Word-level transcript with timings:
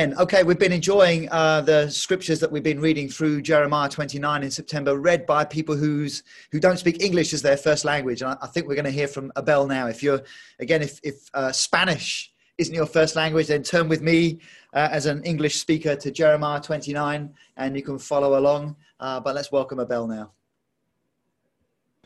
Okay, 0.00 0.42
we've 0.44 0.58
been 0.58 0.72
enjoying 0.72 1.28
uh, 1.30 1.60
the 1.60 1.90
scriptures 1.90 2.40
that 2.40 2.50
we've 2.50 2.62
been 2.62 2.80
reading 2.80 3.06
through 3.06 3.42
Jeremiah 3.42 3.86
29 3.86 4.42
in 4.42 4.50
September, 4.50 4.98
read 4.98 5.26
by 5.26 5.44
people 5.44 5.76
who's 5.76 6.22
who 6.52 6.58
don't 6.58 6.78
speak 6.78 7.02
English 7.02 7.34
as 7.34 7.42
their 7.42 7.58
first 7.58 7.84
language. 7.84 8.22
And 8.22 8.30
I, 8.30 8.36
I 8.40 8.46
think 8.46 8.66
we're 8.66 8.76
going 8.76 8.86
to 8.86 8.90
hear 8.90 9.08
from 9.08 9.30
Abel 9.36 9.66
now. 9.66 9.88
If 9.88 10.02
you're 10.02 10.22
again, 10.58 10.80
if, 10.80 11.00
if 11.02 11.28
uh, 11.34 11.52
Spanish 11.52 12.32
isn't 12.56 12.74
your 12.74 12.86
first 12.86 13.14
language, 13.14 13.48
then 13.48 13.62
turn 13.62 13.90
with 13.90 14.00
me 14.00 14.40
uh, 14.72 14.88
as 14.90 15.04
an 15.04 15.22
English 15.22 15.60
speaker 15.60 15.94
to 15.96 16.10
Jeremiah 16.10 16.62
29, 16.62 17.34
and 17.58 17.76
you 17.76 17.82
can 17.82 17.98
follow 17.98 18.38
along. 18.38 18.76
Uh, 18.98 19.20
but 19.20 19.34
let's 19.34 19.52
welcome 19.52 19.80
Abel 19.80 20.06
now. 20.06 20.32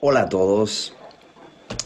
Hola 0.01 0.25
a 0.25 0.29
todos. 0.29 0.93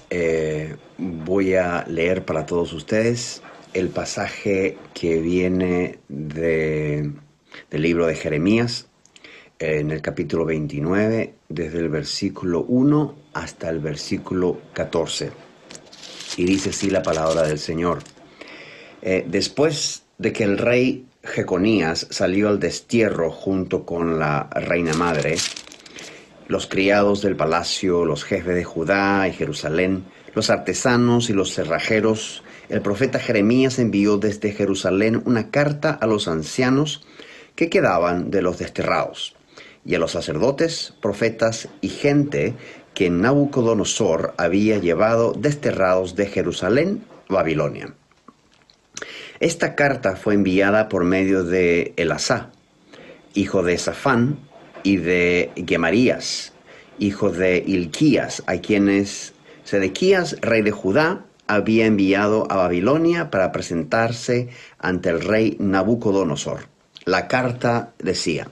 Eh, 0.08 0.74
voy 0.96 1.54
a 1.54 1.84
leer 1.86 2.24
para 2.24 2.46
todos 2.46 2.72
ustedes 2.72 3.42
el 3.74 3.88
pasaje 3.88 4.78
que 4.94 5.20
viene 5.20 5.98
de, 6.08 7.10
del 7.70 7.82
libro 7.82 8.06
de 8.06 8.14
Jeremías, 8.14 8.88
en 9.58 9.90
el 9.90 10.00
capítulo 10.00 10.44
29, 10.44 11.34
desde 11.48 11.78
el 11.78 11.88
versículo 11.88 12.64
1 12.68 13.14
hasta 13.34 13.68
el 13.68 13.80
versículo 13.80 14.60
14. 14.72 15.32
Y 16.36 16.44
dice 16.44 16.70
así 16.70 16.90
la 16.90 17.02
palabra 17.02 17.42
del 17.42 17.58
Señor. 17.58 17.98
Eh, 19.02 19.24
después 19.26 20.04
de 20.18 20.32
que 20.32 20.44
el 20.44 20.58
rey 20.58 21.06
Jeconías 21.24 22.06
salió 22.10 22.48
al 22.48 22.60
destierro 22.60 23.30
junto 23.30 23.84
con 23.84 24.18
la 24.18 24.48
reina 24.50 24.94
madre, 24.94 25.36
los 26.46 26.66
criados 26.66 27.22
del 27.22 27.36
palacio, 27.36 28.04
los 28.04 28.24
jefes 28.24 28.54
de 28.54 28.64
Judá 28.64 29.26
y 29.28 29.32
Jerusalén, 29.32 30.04
los 30.34 30.50
artesanos 30.50 31.30
y 31.30 31.32
los 31.32 31.54
cerrajeros, 31.54 32.42
el 32.68 32.82
profeta 32.82 33.18
Jeremías 33.18 33.78
envió 33.78 34.18
desde 34.18 34.52
Jerusalén 34.52 35.22
una 35.24 35.50
carta 35.50 35.90
a 35.90 36.06
los 36.06 36.28
ancianos 36.28 37.06
que 37.54 37.70
quedaban 37.70 38.30
de 38.30 38.42
los 38.42 38.58
desterrados, 38.58 39.34
y 39.84 39.94
a 39.94 39.98
los 39.98 40.12
sacerdotes, 40.12 40.94
profetas 41.00 41.68
y 41.80 41.88
gente 41.88 42.54
que 42.94 43.10
Nabucodonosor 43.10 44.34
había 44.36 44.78
llevado 44.78 45.32
desterrados 45.32 46.14
de 46.14 46.26
Jerusalén 46.26 47.04
Babilonia. 47.28 47.94
Esta 49.40 49.74
carta 49.74 50.16
fue 50.16 50.34
enviada 50.34 50.88
por 50.88 51.04
medio 51.04 51.44
de 51.44 51.92
Elasá, 51.96 52.50
hijo 53.34 53.62
de 53.62 53.78
Safán, 53.78 54.38
y 54.82 54.96
de 54.96 55.50
Gemarías, 55.66 56.52
hijo 56.98 57.30
de 57.30 57.62
Ilquías, 57.66 58.42
a 58.46 58.56
quienes 58.56 59.34
Sedequías, 59.68 60.40
rey 60.40 60.62
de 60.62 60.70
Judá, 60.70 61.26
había 61.46 61.84
enviado 61.84 62.50
a 62.50 62.56
Babilonia 62.56 63.30
para 63.30 63.52
presentarse 63.52 64.48
ante 64.78 65.10
el 65.10 65.20
rey 65.20 65.58
Nabucodonosor. 65.60 66.68
La 67.04 67.28
carta 67.28 67.92
decía, 67.98 68.48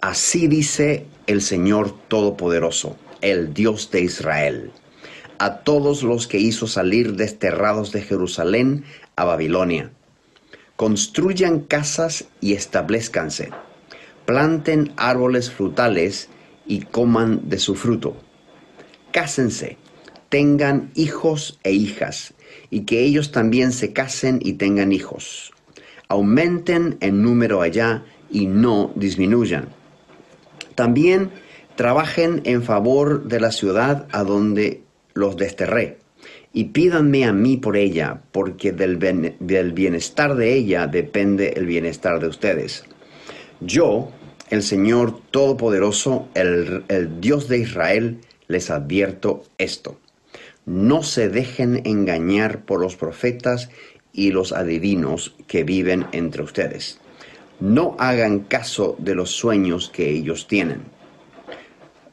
Así 0.00 0.48
dice 0.48 1.04
el 1.26 1.42
Señor 1.42 1.94
Todopoderoso, 2.08 2.96
el 3.20 3.52
Dios 3.52 3.90
de 3.90 4.00
Israel, 4.00 4.72
a 5.38 5.58
todos 5.58 6.02
los 6.02 6.26
que 6.26 6.38
hizo 6.38 6.66
salir 6.68 7.16
desterrados 7.16 7.92
de 7.92 8.00
Jerusalén 8.00 8.86
a 9.16 9.24
Babilonia. 9.24 9.90
Construyan 10.76 11.60
casas 11.60 12.24
y 12.40 12.54
establezcanse, 12.54 13.50
planten 14.24 14.94
árboles 14.96 15.50
frutales 15.50 16.30
y 16.64 16.80
coman 16.80 17.46
de 17.50 17.58
su 17.58 17.74
fruto. 17.74 18.16
Cásense 19.12 19.76
tengan 20.34 20.90
hijos 20.96 21.60
e 21.62 21.70
hijas, 21.70 22.34
y 22.68 22.80
que 22.86 23.04
ellos 23.04 23.30
también 23.30 23.70
se 23.70 23.92
casen 23.92 24.40
y 24.42 24.54
tengan 24.54 24.90
hijos. 24.90 25.52
Aumenten 26.08 26.96
en 26.98 27.22
número 27.22 27.62
allá 27.62 28.02
y 28.32 28.48
no 28.48 28.90
disminuyan. 28.96 29.68
También 30.74 31.30
trabajen 31.76 32.40
en 32.46 32.64
favor 32.64 33.28
de 33.28 33.38
la 33.38 33.52
ciudad 33.52 34.08
a 34.10 34.24
donde 34.24 34.82
los 35.12 35.36
desterré, 35.36 35.98
y 36.52 36.64
pídanme 36.64 37.26
a 37.26 37.32
mí 37.32 37.56
por 37.56 37.76
ella, 37.76 38.20
porque 38.32 38.72
del, 38.72 38.96
bienestar 39.72 40.34
de 40.34 40.52
ella 40.52 40.88
depende 40.88 41.52
el 41.54 41.64
bienestar 41.64 42.18
de 42.18 42.26
ustedes. 42.26 42.82
Yo, 43.60 44.10
el 44.50 44.64
Señor 44.64 45.16
Todopoderoso, 45.30 46.26
el 46.34 47.20
Dios 47.20 47.46
de 47.46 47.58
Israel, 47.58 48.18
les 48.48 48.68
advierto 48.70 49.44
esto 49.58 50.00
no 50.66 51.02
se 51.02 51.28
dejen 51.28 51.82
engañar 51.84 52.64
por 52.64 52.80
los 52.80 52.96
profetas 52.96 53.68
y 54.12 54.30
los 54.30 54.52
adivinos 54.52 55.34
que 55.46 55.64
viven 55.64 56.06
entre 56.12 56.42
ustedes. 56.42 57.00
No 57.60 57.96
hagan 57.98 58.40
caso 58.40 58.96
de 58.98 59.14
los 59.14 59.30
sueños 59.30 59.90
que 59.90 60.10
ellos 60.10 60.48
tienen. 60.48 60.82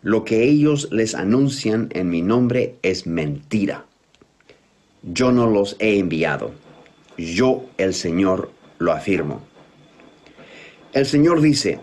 Lo 0.01 0.23
que 0.23 0.43
ellos 0.43 0.89
les 0.91 1.13
anuncian 1.15 1.89
en 1.91 2.09
mi 2.09 2.21
nombre 2.21 2.75
es 2.81 3.05
mentira. 3.05 3.85
Yo 5.03 5.31
no 5.31 5.47
los 5.47 5.75
he 5.79 5.99
enviado. 5.99 6.51
Yo, 7.17 7.65
el 7.77 7.93
Señor, 7.93 8.51
lo 8.79 8.91
afirmo. 8.91 9.41
El 10.93 11.05
Señor 11.05 11.41
dice, 11.41 11.79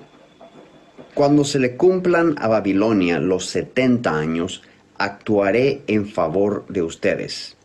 cuando 1.14 1.44
se 1.44 1.58
le 1.58 1.76
cumplan 1.76 2.34
a 2.38 2.48
Babilonia 2.48 3.18
los 3.20 3.46
setenta 3.46 4.16
años, 4.18 4.62
actuaré 4.98 5.82
en 5.86 6.06
favor 6.06 6.66
de 6.68 6.82
ustedes 6.82 7.56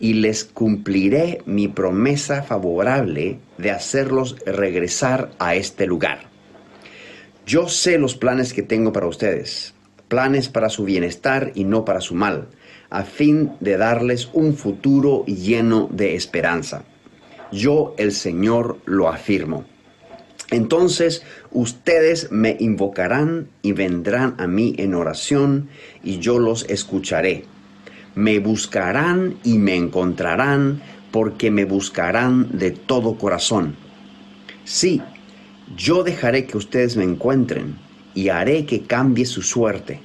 y 0.00 0.14
les 0.14 0.44
cumpliré 0.44 1.42
mi 1.44 1.68
promesa 1.68 2.42
favorable 2.42 3.38
de 3.58 3.70
hacerlos 3.70 4.36
regresar 4.46 5.30
a 5.38 5.54
este 5.54 5.86
lugar. 5.86 6.28
Yo 7.46 7.68
sé 7.68 7.98
los 7.98 8.14
planes 8.14 8.52
que 8.52 8.62
tengo 8.62 8.92
para 8.92 9.06
ustedes, 9.06 9.74
planes 10.08 10.48
para 10.48 10.68
su 10.68 10.84
bienestar 10.84 11.52
y 11.54 11.64
no 11.64 11.84
para 11.84 12.00
su 12.00 12.14
mal, 12.14 12.48
a 12.90 13.02
fin 13.02 13.52
de 13.60 13.76
darles 13.76 14.28
un 14.32 14.54
futuro 14.54 15.24
lleno 15.26 15.88
de 15.90 16.14
esperanza. 16.14 16.84
Yo, 17.50 17.94
el 17.98 18.12
Señor, 18.12 18.78
lo 18.84 19.08
afirmo. 19.08 19.64
Entonces 20.50 21.22
ustedes 21.50 22.30
me 22.30 22.56
invocarán 22.58 23.48
y 23.62 23.72
vendrán 23.72 24.34
a 24.38 24.46
mí 24.46 24.74
en 24.78 24.94
oración 24.94 25.68
y 26.02 26.18
yo 26.18 26.38
los 26.38 26.64
escucharé. 26.70 27.44
Me 28.14 28.38
buscarán 28.38 29.36
y 29.44 29.58
me 29.58 29.76
encontrarán 29.76 30.80
porque 31.10 31.50
me 31.50 31.64
buscarán 31.64 32.58
de 32.58 32.70
todo 32.70 33.16
corazón. 33.16 33.76
Sí, 34.64 35.02
yo 35.76 36.02
dejaré 36.02 36.46
que 36.46 36.56
ustedes 36.56 36.96
me 36.96 37.04
encuentren 37.04 37.76
y 38.14 38.30
haré 38.30 38.64
que 38.64 38.82
cambie 38.82 39.26
su 39.26 39.42
suerte. 39.42 40.00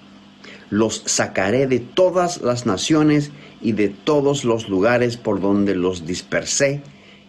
Los 0.69 1.03
sacaré 1.05 1.67
de 1.67 1.79
todas 1.79 2.41
las 2.41 2.65
naciones 2.65 3.31
y 3.61 3.71
de 3.71 3.89
todos 3.89 4.43
los 4.43 4.67
lugares 4.67 5.17
por 5.17 5.39
donde 5.39 5.75
los 5.75 6.05
dispersé 6.05 6.81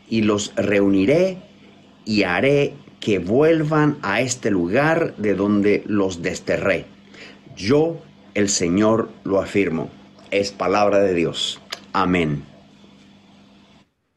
y 0.08 0.22
los 0.22 0.52
reuniré 0.56 1.38
y 2.04 2.24
haré 2.24 2.74
que 3.04 3.18
vuelvan 3.18 3.98
a 4.00 4.22
este 4.22 4.50
lugar 4.50 5.14
de 5.18 5.34
donde 5.34 5.84
los 5.86 6.22
desterré. 6.22 6.86
Yo, 7.54 8.00
el 8.32 8.48
Señor, 8.48 9.10
lo 9.24 9.42
afirmo. 9.42 9.90
Es 10.30 10.50
palabra 10.50 11.00
de 11.00 11.12
Dios. 11.12 11.60
Amén. 11.92 12.46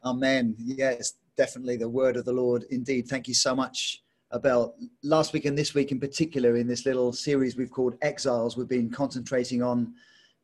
Amen. 0.02 0.56
Yes, 0.58 1.18
definitely 1.36 1.76
the 1.76 1.86
word 1.86 2.16
of 2.16 2.24
the 2.24 2.32
Lord. 2.32 2.64
Indeed. 2.70 3.06
Thank 3.06 3.28
you 3.28 3.34
so 3.34 3.54
much, 3.54 4.02
Abel. 4.32 4.74
Last 5.02 5.34
week 5.34 5.44
and 5.44 5.56
this 5.56 5.74
week 5.74 5.92
in 5.92 6.00
particular, 6.00 6.56
in 6.56 6.66
this 6.66 6.86
little 6.86 7.12
series 7.12 7.58
we've 7.58 7.70
called 7.70 7.94
Exiles, 8.00 8.56
we've 8.56 8.70
been 8.70 8.88
concentrating 8.88 9.62
on 9.62 9.92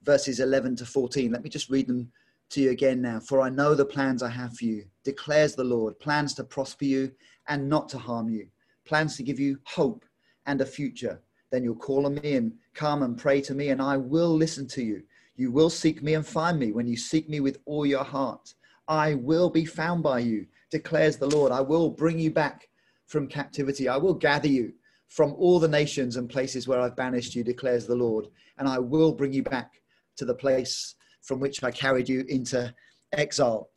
verses 0.02 0.40
11 0.40 0.76
to 0.76 0.84
14. 0.84 1.32
Let 1.32 1.42
me 1.42 1.48
just 1.48 1.70
read 1.70 1.86
them 1.86 2.12
to 2.50 2.60
you 2.60 2.72
again 2.72 3.00
now. 3.00 3.20
For 3.20 3.40
I 3.40 3.48
know 3.48 3.74
the 3.74 3.86
plans 3.86 4.22
I 4.22 4.28
have 4.28 4.54
for 4.54 4.66
you, 4.66 4.84
declares 5.02 5.54
the 5.54 5.64
Lord, 5.64 5.98
plans 5.98 6.34
to 6.34 6.44
prosper 6.44 6.84
you 6.84 7.10
and 7.48 7.68
not 7.68 7.88
to 7.90 7.98
harm 7.98 8.28
you, 8.28 8.48
plans 8.84 9.16
to 9.16 9.22
give 9.22 9.38
you 9.38 9.58
hope 9.64 10.04
and 10.46 10.60
a 10.60 10.66
future. 10.66 11.20
Then 11.50 11.64
you'll 11.64 11.76
call 11.76 12.06
on 12.06 12.16
me 12.16 12.34
and 12.34 12.52
come 12.74 13.02
and 13.02 13.16
pray 13.16 13.40
to 13.42 13.54
me, 13.54 13.68
and 13.68 13.80
I 13.80 13.96
will 13.96 14.34
listen 14.34 14.66
to 14.68 14.82
you. 14.82 15.02
You 15.36 15.50
will 15.50 15.70
seek 15.70 16.02
me 16.02 16.14
and 16.14 16.26
find 16.26 16.58
me 16.58 16.72
when 16.72 16.86
you 16.86 16.96
seek 16.96 17.28
me 17.28 17.40
with 17.40 17.58
all 17.64 17.86
your 17.86 18.04
heart. 18.04 18.54
I 18.88 19.14
will 19.14 19.50
be 19.50 19.64
found 19.64 20.02
by 20.02 20.20
you, 20.20 20.46
declares 20.70 21.16
the 21.16 21.28
Lord. 21.28 21.52
I 21.52 21.60
will 21.60 21.90
bring 21.90 22.18
you 22.18 22.30
back 22.30 22.68
from 23.06 23.26
captivity. 23.26 23.88
I 23.88 23.96
will 23.96 24.14
gather 24.14 24.48
you 24.48 24.72
from 25.08 25.34
all 25.34 25.60
the 25.60 25.68
nations 25.68 26.16
and 26.16 26.28
places 26.28 26.66
where 26.66 26.80
I've 26.80 26.96
banished 26.96 27.34
you, 27.34 27.44
declares 27.44 27.86
the 27.86 27.94
Lord. 27.94 28.26
And 28.58 28.68
I 28.68 28.78
will 28.78 29.12
bring 29.12 29.32
you 29.32 29.42
back 29.42 29.80
to 30.16 30.24
the 30.24 30.34
place 30.34 30.94
from 31.22 31.40
which 31.40 31.62
I 31.62 31.70
carried 31.70 32.08
you 32.08 32.24
into 32.28 32.74
exile. 33.12 33.70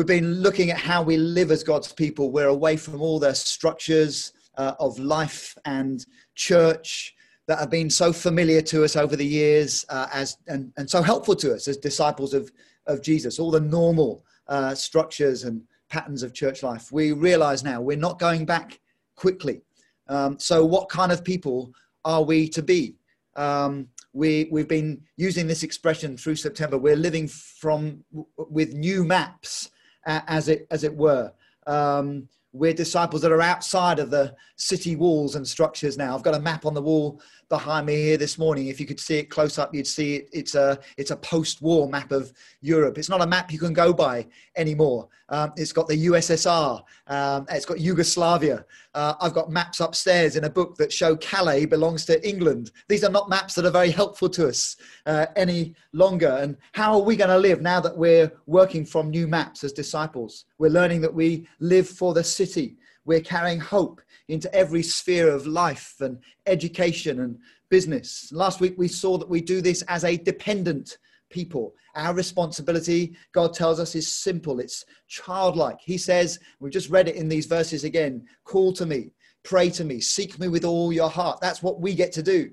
We've 0.00 0.06
been 0.06 0.40
looking 0.40 0.70
at 0.70 0.78
how 0.78 1.02
we 1.02 1.18
live 1.18 1.50
as 1.50 1.62
God's 1.62 1.92
people. 1.92 2.30
We're 2.30 2.46
away 2.48 2.78
from 2.78 3.02
all 3.02 3.18
the 3.18 3.34
structures 3.34 4.32
uh, 4.56 4.72
of 4.80 4.98
life 4.98 5.54
and 5.66 6.02
church 6.34 7.14
that 7.46 7.58
have 7.58 7.68
been 7.68 7.90
so 7.90 8.10
familiar 8.10 8.62
to 8.62 8.82
us 8.82 8.96
over 8.96 9.14
the 9.14 9.26
years 9.26 9.84
uh, 9.90 10.06
as, 10.10 10.38
and, 10.46 10.72
and 10.78 10.88
so 10.88 11.02
helpful 11.02 11.36
to 11.36 11.52
us 11.52 11.68
as 11.68 11.76
disciples 11.76 12.32
of, 12.32 12.50
of 12.86 13.02
Jesus. 13.02 13.38
All 13.38 13.50
the 13.50 13.60
normal 13.60 14.24
uh, 14.48 14.74
structures 14.74 15.44
and 15.44 15.60
patterns 15.90 16.22
of 16.22 16.32
church 16.32 16.62
life. 16.62 16.90
We 16.90 17.12
realize 17.12 17.62
now 17.62 17.82
we're 17.82 17.98
not 17.98 18.18
going 18.18 18.46
back 18.46 18.80
quickly. 19.16 19.60
Um, 20.08 20.38
so, 20.38 20.64
what 20.64 20.88
kind 20.88 21.12
of 21.12 21.22
people 21.22 21.74
are 22.06 22.22
we 22.22 22.48
to 22.48 22.62
be? 22.62 22.96
Um, 23.36 23.88
we, 24.14 24.48
we've 24.50 24.66
been 24.66 25.02
using 25.18 25.46
this 25.46 25.62
expression 25.62 26.16
through 26.16 26.36
September. 26.36 26.78
We're 26.78 26.96
living 26.96 27.28
from 27.28 28.02
with 28.38 28.72
new 28.72 29.04
maps, 29.04 29.68
as 30.06 30.48
it 30.48 30.66
as 30.70 30.84
it 30.84 30.94
were. 30.94 31.32
Um, 31.66 32.28
we're 32.52 32.74
disciples 32.74 33.22
that 33.22 33.30
are 33.30 33.42
outside 33.42 34.00
of 34.00 34.10
the 34.10 34.34
city 34.56 34.96
walls 34.96 35.36
and 35.36 35.46
structures 35.46 35.96
now. 35.96 36.16
I've 36.16 36.24
got 36.24 36.34
a 36.34 36.40
map 36.40 36.66
on 36.66 36.74
the 36.74 36.82
wall 36.82 37.20
behind 37.50 37.84
me 37.84 37.96
here 37.96 38.16
this 38.16 38.38
morning. 38.38 38.68
If 38.68 38.80
you 38.80 38.86
could 38.86 39.00
see 39.00 39.18
it 39.18 39.24
close 39.28 39.58
up, 39.58 39.74
you'd 39.74 39.86
see 39.86 40.16
it. 40.16 40.30
It's 40.32 40.54
a 40.54 40.78
it's 40.96 41.10
a 41.10 41.16
post-war 41.16 41.88
map 41.88 42.12
of 42.12 42.32
Europe. 42.62 42.96
It's 42.96 43.10
not 43.10 43.20
a 43.20 43.26
map 43.26 43.52
you 43.52 43.58
can 43.58 43.74
go 43.74 43.92
by 43.92 44.26
anymore. 44.56 45.08
Um, 45.28 45.52
it's 45.56 45.72
got 45.72 45.86
the 45.86 46.06
USSR. 46.06 46.82
Um, 47.08 47.46
it's 47.50 47.66
got 47.66 47.80
Yugoslavia. 47.80 48.64
Uh, 48.94 49.14
I've 49.20 49.34
got 49.34 49.50
maps 49.50 49.80
upstairs 49.80 50.36
in 50.36 50.44
a 50.44 50.50
book 50.50 50.76
that 50.76 50.92
show 50.92 51.16
Calais 51.16 51.66
belongs 51.66 52.04
to 52.06 52.26
England. 52.26 52.70
These 52.88 53.04
are 53.04 53.10
not 53.10 53.28
maps 53.28 53.54
that 53.54 53.66
are 53.66 53.70
very 53.70 53.90
helpful 53.90 54.28
to 54.30 54.48
us 54.48 54.76
uh, 55.06 55.26
any 55.36 55.74
longer. 55.92 56.38
And 56.40 56.56
how 56.72 56.94
are 56.94 57.02
we 57.02 57.16
going 57.16 57.30
to 57.30 57.38
live 57.38 57.60
now 57.60 57.80
that 57.80 57.96
we're 57.96 58.32
working 58.46 58.84
from 58.84 59.10
new 59.10 59.26
maps 59.28 59.62
as 59.62 59.72
disciples? 59.72 60.46
We're 60.58 60.70
learning 60.70 61.00
that 61.02 61.14
we 61.14 61.46
live 61.58 61.88
for 61.88 62.14
the 62.14 62.24
city. 62.24 62.76
We're 63.04 63.20
carrying 63.20 63.60
hope 63.60 64.00
into 64.30 64.52
every 64.54 64.82
sphere 64.82 65.28
of 65.28 65.46
life 65.46 65.96
and 66.00 66.18
education 66.46 67.20
and 67.20 67.38
business. 67.68 68.30
Last 68.32 68.60
week 68.60 68.74
we 68.76 68.88
saw 68.88 69.18
that 69.18 69.28
we 69.28 69.40
do 69.40 69.60
this 69.60 69.82
as 69.82 70.04
a 70.04 70.16
dependent 70.16 70.98
people. 71.30 71.74
Our 71.94 72.14
responsibility, 72.14 73.16
God 73.32 73.54
tells 73.54 73.80
us, 73.80 73.94
is 73.94 74.12
simple, 74.12 74.60
it's 74.60 74.84
childlike. 75.08 75.78
He 75.80 75.98
says, 75.98 76.38
we've 76.58 76.72
just 76.72 76.90
read 76.90 77.08
it 77.08 77.16
in 77.16 77.28
these 77.28 77.46
verses 77.46 77.84
again 77.84 78.26
call 78.44 78.72
to 78.74 78.86
me, 78.86 79.12
pray 79.42 79.70
to 79.70 79.84
me, 79.84 80.00
seek 80.00 80.38
me 80.38 80.48
with 80.48 80.64
all 80.64 80.92
your 80.92 81.10
heart. 81.10 81.40
That's 81.40 81.62
what 81.62 81.80
we 81.80 81.94
get 81.94 82.12
to 82.12 82.22
do. 82.22 82.50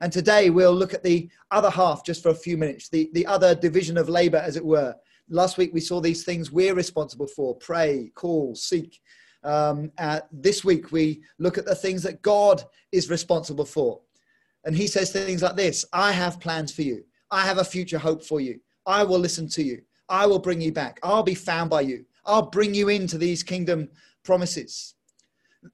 And 0.00 0.12
today 0.12 0.50
we'll 0.50 0.74
look 0.74 0.94
at 0.94 1.02
the 1.02 1.28
other 1.50 1.70
half 1.70 2.04
just 2.04 2.22
for 2.22 2.28
a 2.28 2.34
few 2.34 2.56
minutes, 2.56 2.88
the, 2.88 3.10
the 3.14 3.26
other 3.26 3.54
division 3.54 3.98
of 3.98 4.08
labor, 4.08 4.38
as 4.38 4.56
it 4.56 4.64
were. 4.64 4.94
Last 5.28 5.58
week 5.58 5.74
we 5.74 5.80
saw 5.80 6.00
these 6.00 6.24
things 6.24 6.52
we're 6.52 6.74
responsible 6.74 7.26
for 7.26 7.56
pray, 7.56 8.12
call, 8.14 8.54
seek. 8.54 9.00
Um, 9.44 9.92
uh, 9.98 10.20
this 10.32 10.64
week, 10.64 10.92
we 10.92 11.22
look 11.38 11.58
at 11.58 11.64
the 11.64 11.74
things 11.74 12.02
that 12.02 12.22
God 12.22 12.64
is 12.92 13.10
responsible 13.10 13.64
for. 13.64 14.00
And 14.64 14.76
he 14.76 14.86
says 14.86 15.12
things 15.12 15.42
like 15.42 15.56
this 15.56 15.84
I 15.92 16.12
have 16.12 16.40
plans 16.40 16.72
for 16.72 16.82
you. 16.82 17.04
I 17.30 17.42
have 17.42 17.58
a 17.58 17.64
future 17.64 17.98
hope 17.98 18.22
for 18.22 18.40
you. 18.40 18.60
I 18.86 19.04
will 19.04 19.18
listen 19.18 19.48
to 19.50 19.62
you. 19.62 19.82
I 20.08 20.26
will 20.26 20.38
bring 20.38 20.60
you 20.60 20.72
back. 20.72 20.98
I'll 21.02 21.22
be 21.22 21.34
found 21.34 21.70
by 21.70 21.82
you. 21.82 22.04
I'll 22.24 22.50
bring 22.50 22.74
you 22.74 22.88
into 22.88 23.18
these 23.18 23.42
kingdom 23.42 23.88
promises. 24.24 24.94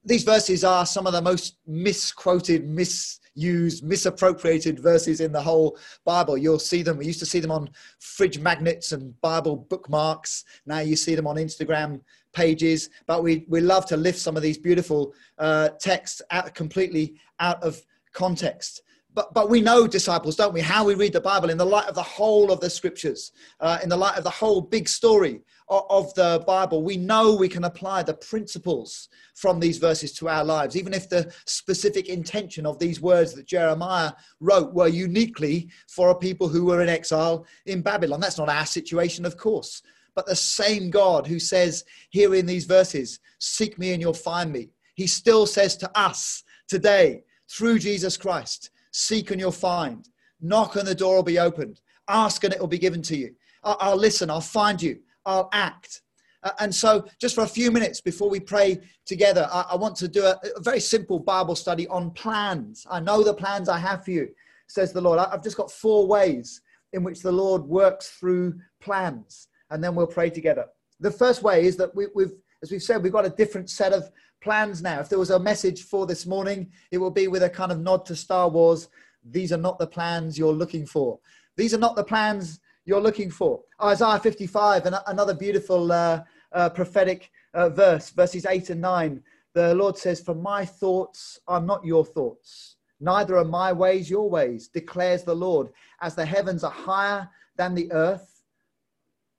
These 0.05 0.25
verses 0.25 0.65
are 0.65 0.87
some 0.87 1.07
of 1.07 1.13
the 1.13 1.21
most 1.23 1.59
misquoted, 1.67 2.67
misused, 2.69 3.85
misappropriated 3.85 4.81
verses 4.81 5.21
in 5.21 5.31
the 5.33 5.43
whole 5.43 5.79
Bible. 6.05 6.39
You'll 6.39 6.59
see 6.59 6.83
them. 6.83 6.97
We 6.97 7.07
used 7.07 7.21
to 7.21 7.27
see 7.27 7.41
them 7.41 7.51
on 7.51 7.71
fridge 7.99 8.39
magnets 8.39 8.93
and 8.93 9.19
Bible 9.21 9.57
bookmarks. 9.57 10.45
Now 10.67 10.79
you 10.79 10.97
see 10.97 11.15
them 11.15 11.27
on 11.27 11.37
Instagram 11.37 12.01
pages, 12.33 12.91
but 13.07 13.23
we, 13.23 13.45
we 13.49 13.61
love 13.61 13.87
to 13.87 13.97
lift 13.97 14.19
some 14.19 14.37
of 14.37 14.43
these 14.43 14.59
beautiful 14.59 15.13
uh, 15.39 15.71
texts 15.81 16.23
out 16.31 16.55
completely 16.55 17.15
out 17.41 17.63
of 17.63 17.81
context. 18.13 18.83
But, 19.15 19.33
but 19.33 19.49
we 19.49 19.61
know, 19.61 19.87
disciples, 19.87 20.35
don't 20.35 20.53
we, 20.53 20.61
how 20.61 20.85
we 20.85 20.95
read 20.95 21.13
the 21.13 21.21
Bible 21.21 21.51
in 21.51 21.57
the 21.57 21.65
light 21.65 21.89
of 21.89 21.95
the 21.95 22.03
whole 22.03 22.51
of 22.51 22.59
the 22.59 22.69
scriptures, 22.69 23.31
uh, 23.61 23.79
in 23.81 23.89
the 23.89 23.97
light 23.97 24.19
of 24.19 24.25
the 24.25 24.31
whole 24.31 24.61
big 24.61 24.89
story 24.89 25.41
of, 25.69 25.85
of 25.89 26.15
the 26.15 26.43
Bible. 26.49 26.83
We 26.83 26.97
know 26.97 27.37
we 27.37 27.49
can 27.49 27.63
apply 27.63 28.03
the 28.03 28.15
principles 28.15 29.09
from 29.35 29.61
these 29.61 29.79
verses 29.79 30.13
to 30.15 30.29
our 30.29 30.45
lives, 30.45 30.77
even 30.77 30.93
if 30.93 31.09
the 31.09 31.33
specific 31.47 32.09
intention 32.09 32.67
of 32.67 32.81
these 32.81 33.01
words 33.01 33.35
that 33.35 33.47
Jeremiah 33.47 34.13
wrote 34.41 34.75
were 34.75 34.89
uniquely 34.89 35.71
for 35.89 36.11
a 36.11 36.15
people 36.15 36.49
who 36.49 36.65
were 36.65 36.83
in 36.83 36.89
exile 36.89 37.47
in 37.67 37.83
Babylon. 37.83 38.19
That's 38.19 38.39
not 38.39 38.49
our 38.49 38.67
situation, 38.67 39.25
of 39.25 39.37
course. 39.37 39.81
But 40.17 40.27
the 40.27 40.37
same 40.37 40.91
God 40.91 41.27
who 41.27 41.39
says 41.39 41.85
here 42.11 42.35
in 42.35 42.47
these 42.47 42.65
verses, 42.65 43.21
Seek 43.39 43.79
me 43.79 43.93
and 43.93 44.03
you'll 44.03 44.13
find 44.13 44.53
me, 44.53 44.71
he 44.95 45.07
still 45.07 45.47
says 45.47 45.77
to 45.79 45.99
us 45.99 46.43
today, 46.67 47.23
through 47.49 47.79
Jesus 47.79 48.17
Christ, 48.17 48.71
Seek 48.95 49.33
and 49.33 49.41
you'll 49.41 49.51
find. 49.51 50.09
Knock 50.41 50.77
and 50.77 50.87
the 50.87 50.95
door 50.95 51.17
will 51.17 51.25
be 51.25 51.41
opened. 51.41 51.81
Ask 52.09 52.45
and 52.45 52.55
it 52.55 52.61
will 52.61 52.69
be 52.69 52.79
given 52.79 53.03
to 53.03 53.17
you. 53.17 53.35
I'll, 53.65 53.77
I'll 53.81 53.97
listen, 53.97 54.31
I'll 54.31 54.41
find 54.41 54.81
you, 54.81 55.01
I'll 55.27 55.49
act. 55.53 56.03
Uh, 56.45 56.53
and 56.61 56.73
so, 56.73 57.05
just 57.21 57.35
for 57.35 57.43
a 57.43 57.49
few 57.49 57.73
minutes 57.73 58.01
before 58.01 58.31
we 58.31 58.39
pray 58.39 58.79
together, 59.05 59.49
I, 59.51 59.67
I 59.73 59.77
want 59.77 59.97
to 59.97 60.09
do 60.09 60.25
a, 60.25 60.39
a, 60.57 60.61
very 60.61 60.79
simple 60.79 61.19
Bible 61.19 61.57
study 61.57 61.89
on 61.89 62.13
plans. 62.13 62.87
I 62.89 63.01
know 63.01 63.25
the 63.25 63.35
plans 63.35 63.69
I 63.69 63.79
have 63.79 64.05
for 64.05 64.13
you, 64.13 64.29
says 64.69 64.93
the 64.93 65.01
Lord. 65.01 65.19
I, 65.19 65.29
I've 65.33 65.43
just 65.43 65.57
got 65.57 65.73
four 65.73 66.07
ways 66.07 66.61
in 66.93 67.03
which 67.03 67.21
the 67.21 67.33
Lord 67.33 67.63
works 67.63 68.11
through 68.11 68.61
plans 68.81 69.49
and 69.71 69.83
then 69.83 69.97
we'll 69.97 70.07
pray 70.07 70.31
together. 70.31 70.67
The 71.01 71.11
first 71.11 71.43
way 71.43 71.67
is 71.67 71.77
that 71.79 71.93
we, 71.97 72.05
have 72.05 72.33
as 72.63 72.71
we've 72.71 72.83
said, 72.83 73.03
we've 73.03 73.13
got 73.13 73.27
a 73.27 73.31
different 73.31 73.69
set 73.69 73.93
of 73.93 74.09
plans 74.45 74.83
now. 74.83 75.01
If 75.01 75.09
there 75.09 75.19
was 75.19 75.31
a 75.31 75.39
message 75.39 75.85
for 75.85 76.07
this 76.07 76.27
morning, 76.27 76.71
it 76.91 76.99
will 76.99 77.11
be 77.11 77.27
with 77.29 77.43
a 77.43 77.51
kind 77.51 77.73
of 77.73 77.81
nod 77.81 78.05
to 78.07 78.15
Star 78.15 78.49
Wars. 78.49 78.89
These 79.25 79.53
are 79.53 79.59
not 79.59 79.79
the 79.79 79.87
plans 79.87 80.39
you're 80.39 80.53
looking 80.53 80.85
for. 80.85 81.19
These 81.57 81.73
are 81.73 81.79
not 81.79 81.97
the 81.97 82.05
plans 82.05 82.61
you're 82.85 83.01
looking 83.01 83.31
for. 83.31 83.63
Isaiah 83.83 84.19
55, 84.19 84.85
and 84.85 84.97
another 85.07 85.33
beautiful 85.33 85.91
uh, 85.91 86.23
uh, 86.53 86.69
prophetic 86.69 87.31
uh, 87.55 87.71
verse, 87.71 88.11
verses 88.11 88.45
8 88.45 88.69
and 88.69 88.83
9. 88.83 89.23
The 89.55 89.75
Lord 89.75 89.97
says, 89.97 90.21
For 90.21 90.35
my 90.35 90.67
thoughts 90.67 91.41
are 91.49 91.61
not 91.61 91.83
your 91.83 92.05
thoughts, 92.05 92.77
neither 93.01 93.39
are 93.39 93.47
my 93.47 93.73
ways 93.73 94.11
your 94.11 94.29
ways, 94.29 94.69
declares 94.69 95.25
the 95.25 95.35
Lord. 95.35 95.71
As 96.03 96.15
the 96.15 96.27
heavens 96.27 96.63
are 96.65 96.71
higher 96.71 97.31
than 97.57 97.75
the 97.75 97.91
earth, 97.93 98.43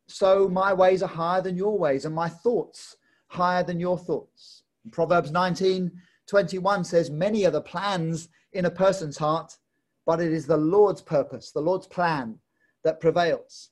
so 0.08 0.50
my 0.50 0.74
ways 0.74 1.04
are 1.04 1.10
higher 1.10 1.42
than 1.42 1.56
your 1.56 1.78
ways, 1.78 2.06
and 2.06 2.16
my 2.16 2.30
thoughts 2.30 2.98
higher 3.28 3.64
than 3.64 3.80
your 3.80 4.00
thoughts. 4.00 4.64
Proverbs 4.92 5.32
19 5.32 5.92
21 6.28 6.84
says, 6.84 7.10
Many 7.10 7.46
are 7.46 7.52
the 7.52 7.62
plans 7.62 8.30
in 8.54 8.66
a 8.66 8.72
person's 8.72 9.18
heart, 9.18 9.56
but 10.06 10.20
it 10.20 10.32
is 10.32 10.48
the 10.48 10.58
Lord's 10.58 11.02
purpose, 11.02 11.52
the 11.52 11.62
Lord's 11.62 11.88
plan 11.88 12.40
that 12.84 13.00
prevails. 13.00 13.70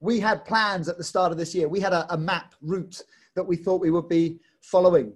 We 0.00 0.20
had 0.20 0.44
plans 0.44 0.88
at 0.88 0.98
the 0.98 1.04
start 1.04 1.32
of 1.32 1.38
this 1.38 1.54
year. 1.54 1.68
We 1.68 1.80
had 1.80 1.92
a, 1.92 2.12
a 2.12 2.18
map 2.18 2.54
route 2.62 3.00
that 3.36 3.44
we 3.44 3.56
thought 3.56 3.80
we 3.80 3.90
would 3.90 4.08
be 4.08 4.40
following. 4.60 5.12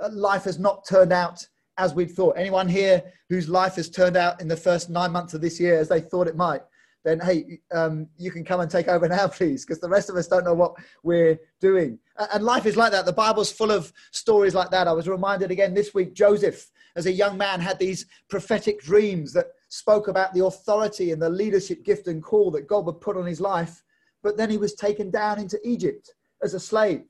Uh, 0.00 0.08
life 0.12 0.44
has 0.44 0.58
not 0.58 0.86
turned 0.88 1.12
out 1.12 1.46
as 1.78 1.94
we'd 1.94 2.10
thought. 2.10 2.36
Anyone 2.36 2.68
here 2.68 3.02
whose 3.28 3.48
life 3.48 3.76
has 3.76 3.88
turned 3.88 4.16
out 4.16 4.40
in 4.40 4.48
the 4.48 4.56
first 4.56 4.90
nine 4.90 5.12
months 5.12 5.34
of 5.34 5.40
this 5.40 5.60
year 5.60 5.78
as 5.78 5.88
they 5.88 6.00
thought 6.00 6.28
it 6.28 6.36
might? 6.36 6.62
Then 7.04 7.20
hey, 7.20 7.60
um, 7.72 8.06
you 8.16 8.30
can 8.30 8.44
come 8.44 8.60
and 8.60 8.70
take 8.70 8.88
over 8.88 9.08
now, 9.08 9.26
please, 9.28 9.64
because 9.64 9.80
the 9.80 9.88
rest 9.88 10.10
of 10.10 10.16
us 10.16 10.28
don't 10.28 10.44
know 10.44 10.54
what 10.54 10.74
we're 11.02 11.38
doing. 11.60 11.98
And 12.32 12.44
life 12.44 12.66
is 12.66 12.76
like 12.76 12.92
that. 12.92 13.06
The 13.06 13.12
Bible's 13.12 13.50
full 13.50 13.70
of 13.70 13.92
stories 14.10 14.54
like 14.54 14.70
that. 14.70 14.88
I 14.88 14.92
was 14.92 15.08
reminded 15.08 15.50
again 15.50 15.74
this 15.74 15.94
week, 15.94 16.14
Joseph, 16.14 16.70
as 16.96 17.06
a 17.06 17.12
young 17.12 17.36
man, 17.38 17.60
had 17.60 17.78
these 17.78 18.06
prophetic 18.28 18.80
dreams 18.82 19.32
that 19.32 19.46
spoke 19.68 20.08
about 20.08 20.34
the 20.34 20.44
authority 20.44 21.12
and 21.12 21.20
the 21.20 21.30
leadership 21.30 21.84
gift 21.84 22.06
and 22.06 22.22
call 22.22 22.50
that 22.50 22.68
God 22.68 22.86
would 22.86 23.00
put 23.00 23.16
on 23.16 23.26
his 23.26 23.40
life. 23.40 23.82
But 24.22 24.36
then 24.36 24.50
he 24.50 24.58
was 24.58 24.74
taken 24.74 25.10
down 25.10 25.40
into 25.40 25.58
Egypt 25.64 26.14
as 26.42 26.54
a 26.54 26.60
slave. 26.60 27.04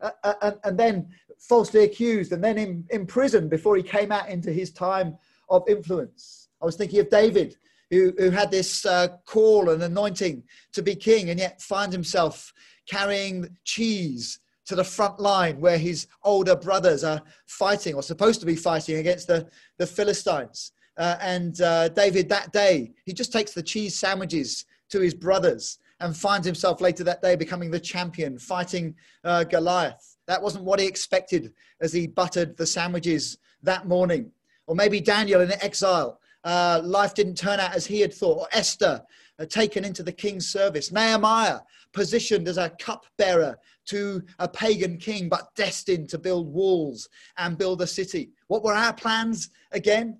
Uh, 0.00 0.34
and, 0.42 0.56
and, 0.64 0.78
then 0.78 1.08
falsely 1.38 1.84
accused 1.84 2.30
and 2.32 2.44
then 2.44 2.58
in, 2.58 2.84
imprisoned 2.90 3.48
before 3.48 3.76
he 3.76 3.82
came 3.82 4.12
out 4.12 4.28
into 4.28 4.52
his 4.52 4.70
time 4.70 5.16
of 5.48 5.66
influence. 5.70 6.48
I 6.60 6.66
was 6.66 6.76
thinking 6.76 7.00
of 7.00 7.08
David, 7.08 7.56
who, 7.90 8.12
who 8.18 8.30
had 8.30 8.50
this 8.50 8.84
uh, 8.84 9.08
call 9.24 9.70
and 9.70 9.82
anointing 9.82 10.42
to 10.72 10.82
be 10.82 10.94
king 10.94 11.30
and 11.30 11.38
yet 11.38 11.60
finds 11.60 11.94
himself 11.94 12.52
carrying 12.88 13.48
cheese 13.64 14.40
to 14.66 14.74
the 14.74 14.84
front 14.84 15.20
line 15.20 15.60
where 15.60 15.78
his 15.78 16.08
older 16.24 16.56
brothers 16.56 17.04
are 17.04 17.22
fighting 17.46 17.94
or 17.94 18.02
supposed 18.02 18.40
to 18.40 18.46
be 18.46 18.56
fighting 18.56 18.96
against 18.96 19.28
the, 19.28 19.48
the 19.78 19.86
Philistines. 19.86 20.72
Uh, 20.98 21.16
and 21.20 21.60
uh, 21.60 21.88
David, 21.88 22.28
that 22.28 22.52
day, 22.52 22.92
he 23.04 23.12
just 23.12 23.32
takes 23.32 23.52
the 23.52 23.62
cheese 23.62 23.98
sandwiches 23.98 24.64
to 24.90 25.00
his 25.00 25.14
brothers 25.14 25.78
and 26.00 26.16
finds 26.16 26.46
himself 26.46 26.80
later 26.80 27.04
that 27.04 27.22
day 27.22 27.36
becoming 27.36 27.70
the 27.70 27.80
champion, 27.80 28.38
fighting 28.38 28.94
uh, 29.24 29.44
Goliath. 29.44 30.16
That 30.26 30.42
wasn't 30.42 30.64
what 30.64 30.80
he 30.80 30.86
expected 30.86 31.52
as 31.80 31.92
he 31.92 32.06
buttered 32.06 32.56
the 32.56 32.66
sandwiches 32.66 33.38
that 33.62 33.86
morning. 33.86 34.32
Or 34.66 34.74
maybe 34.74 35.00
Daniel 35.00 35.40
in 35.40 35.52
exile 35.62 36.18
uh, 36.46 36.80
life 36.84 37.12
didn't 37.12 37.34
turn 37.34 37.58
out 37.58 37.74
as 37.74 37.84
he 37.84 38.00
had 38.00 38.14
thought, 38.14 38.38
or 38.38 38.48
Esther 38.52 39.02
uh, 39.38 39.44
taken 39.46 39.84
into 39.84 40.02
the 40.04 40.12
king's 40.12 40.48
service, 40.48 40.92
Nehemiah 40.92 41.58
positioned 41.92 42.46
as 42.46 42.56
a 42.56 42.70
cupbearer 42.70 43.58
to 43.86 44.22
a 44.38 44.48
pagan 44.48 44.96
king, 44.96 45.28
but 45.28 45.54
destined 45.56 46.08
to 46.08 46.18
build 46.18 46.46
walls 46.46 47.08
and 47.36 47.58
build 47.58 47.82
a 47.82 47.86
city. 47.86 48.30
What 48.46 48.62
were 48.62 48.74
our 48.74 48.94
plans 48.94 49.50
again? 49.72 50.18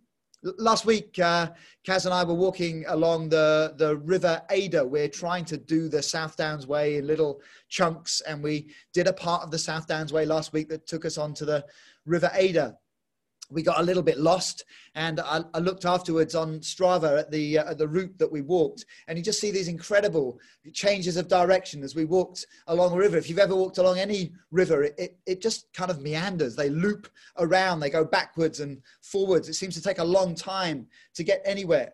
last 0.59 0.87
week, 0.87 1.19
uh, 1.19 1.49
Kaz 1.85 2.05
and 2.05 2.15
I 2.15 2.23
were 2.23 2.35
walking 2.35 2.85
along 2.87 3.31
the, 3.31 3.75
the 3.79 3.97
River 3.97 4.41
Adur. 4.51 4.89
We're 4.89 5.09
trying 5.09 5.45
to 5.47 5.57
do 5.57 5.89
the 5.89 6.03
South 6.03 6.37
Downs 6.37 6.69
Way 6.69 6.99
in 6.99 7.07
little 7.07 7.41
chunks, 7.69 8.21
and 8.21 8.45
we 8.45 8.71
did 8.93 9.09
a 9.09 9.13
part 9.13 9.43
of 9.43 9.51
the 9.51 9.59
South 9.59 9.89
Downs 9.89 10.13
Way 10.13 10.25
last 10.25 10.53
week 10.53 10.69
that 10.69 10.87
took 10.87 11.05
us 11.05 11.19
onto 11.19 11.45
the 11.45 11.65
River 12.05 12.31
Adur 12.35 12.77
we 13.51 13.63
got 13.63 13.79
a 13.79 13.83
little 13.83 14.03
bit 14.03 14.19
lost 14.19 14.65
and 14.95 15.21
I, 15.21 15.43
I, 15.55 15.59
looked 15.59 15.85
afterwards 15.85 16.35
on 16.35 16.61
strava 16.61 17.21
at 17.21 17.31
the 17.31 17.59
uh, 17.59 17.71
at 17.71 17.79
the 17.79 17.87
route 17.87 18.17
that 18.19 18.31
we 18.31 18.43
walked 18.43 18.85
and 19.07 19.17
you 19.17 19.25
just 19.25 19.41
see 19.41 19.51
these 19.51 19.69
incredible 19.69 20.39
changes 20.73 21.17
of 21.17 21.29
direction 21.29 21.83
as 21.83 21.95
we 21.95 22.05
walked 22.05 22.47
along 22.67 22.93
a 22.93 22.97
river. 22.97 23.17
If 23.17 23.29
you've 23.29 23.39
ever 23.39 23.55
walked 23.55 23.79
along 23.79 23.99
any 23.99 24.33
river 24.51 24.83
it, 24.85 24.95
it, 24.99 25.19
it 25.27 25.43
just 25.43 25.73
kind 25.73 25.91
of 25.91 26.01
meanders. 26.01 26.57
They 26.57 26.71
loop 26.71 27.09
around 27.39 27.81
they 27.81 27.91
go 27.91 28.05
backwards 28.05 28.61
and 28.61 28.81
forwards. 29.03 29.49
It 29.49 29.55
seems 29.55 29.75
to 29.75 29.83
take 29.83 29.99
a 29.99 30.05
long 30.05 30.35
time 30.35 30.87
to 31.15 31.23
get 31.23 31.43
anywhere. 31.45 31.93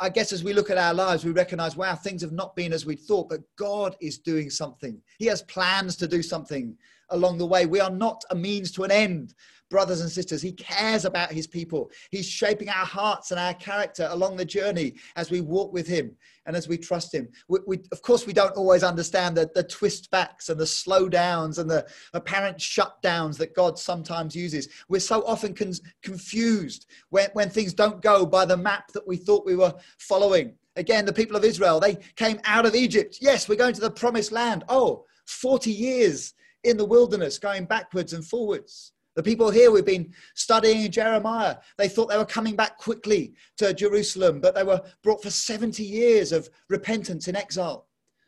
I 0.00 0.08
guess 0.08 0.32
as 0.32 0.42
we 0.42 0.54
look 0.54 0.70
at 0.70 0.78
our 0.78 0.94
lives, 0.94 1.26
we 1.26 1.32
recognize, 1.32 1.76
wow, 1.76 1.94
things 1.94 2.22
have 2.22 2.32
not 2.32 2.56
been 2.56 2.72
as 2.72 2.86
we 2.86 2.96
thought, 2.96 3.28
but 3.28 3.40
God 3.56 3.96
is 4.00 4.16
doing 4.16 4.48
something. 4.48 4.98
He 5.18 5.26
has 5.26 5.42
plans 5.42 5.94
to 5.96 6.08
do 6.08 6.22
something 6.22 6.74
along 7.10 7.38
the 7.38 7.46
way. 7.46 7.66
We 7.66 7.80
are 7.80 7.90
not 7.90 8.22
a 8.30 8.34
means 8.34 8.70
to 8.72 8.84
an 8.84 8.90
end, 8.90 9.34
brothers 9.70 10.00
and 10.00 10.10
sisters. 10.10 10.42
He 10.42 10.52
cares 10.52 11.04
about 11.04 11.32
his 11.32 11.46
people. 11.46 11.90
He's 12.10 12.26
shaping 12.26 12.68
our 12.68 12.86
hearts 12.86 13.30
and 13.30 13.40
our 13.40 13.54
character 13.54 14.08
along 14.10 14.36
the 14.36 14.44
journey 14.44 14.94
as 15.16 15.30
we 15.30 15.40
walk 15.40 15.72
with 15.72 15.86
him 15.86 16.16
and 16.46 16.56
as 16.56 16.68
we 16.68 16.76
trust 16.78 17.14
him. 17.14 17.28
We, 17.48 17.58
we, 17.66 17.80
of 17.90 18.02
course, 18.02 18.26
we 18.26 18.32
don't 18.32 18.56
always 18.56 18.82
understand 18.82 19.36
the, 19.36 19.50
the 19.54 19.64
twist 19.64 20.10
backs 20.10 20.48
and 20.48 20.60
the 20.60 20.66
slow 20.66 21.08
downs 21.08 21.58
and 21.58 21.70
the 21.70 21.86
apparent 22.12 22.58
shutdowns 22.58 23.36
that 23.38 23.54
God 23.54 23.78
sometimes 23.78 24.36
uses. 24.36 24.68
We're 24.88 25.00
so 25.00 25.26
often 25.26 25.54
con- 25.54 25.72
confused 26.02 26.86
when, 27.10 27.30
when 27.32 27.50
things 27.50 27.74
don't 27.74 28.02
go 28.02 28.26
by 28.26 28.44
the 28.44 28.56
map 28.56 28.92
that 28.92 29.08
we 29.08 29.16
thought 29.16 29.46
we 29.46 29.56
were 29.56 29.74
following. 29.98 30.54
Again, 30.76 31.04
the 31.04 31.12
people 31.12 31.36
of 31.36 31.44
Israel, 31.44 31.80
they 31.80 31.96
came 32.16 32.40
out 32.44 32.66
of 32.66 32.74
Egypt. 32.74 33.18
Yes, 33.20 33.48
we're 33.48 33.56
going 33.56 33.74
to 33.74 33.80
the 33.80 33.90
promised 33.90 34.32
land. 34.32 34.64
Oh, 34.68 35.04
40 35.26 35.70
years 35.70 36.34
in 36.64 36.76
the 36.76 36.84
wilderness, 36.84 37.38
going 37.38 37.64
backwards 37.66 38.12
and 38.12 38.24
forwards. 38.24 38.92
The 39.14 39.22
people 39.22 39.50
here 39.50 39.70
we've 39.70 39.84
been 39.84 40.12
studying 40.34 40.90
Jeremiah, 40.90 41.56
they 41.78 41.88
thought 41.88 42.08
they 42.08 42.18
were 42.18 42.24
coming 42.24 42.56
back 42.56 42.78
quickly 42.78 43.34
to 43.58 43.72
Jerusalem, 43.72 44.40
but 44.40 44.54
they 44.54 44.64
were 44.64 44.82
brought 45.02 45.22
for 45.22 45.30
70 45.30 45.84
years 45.84 46.32
of 46.32 46.50
repentance 46.68 47.28
in 47.28 47.36
exile. 47.36 47.86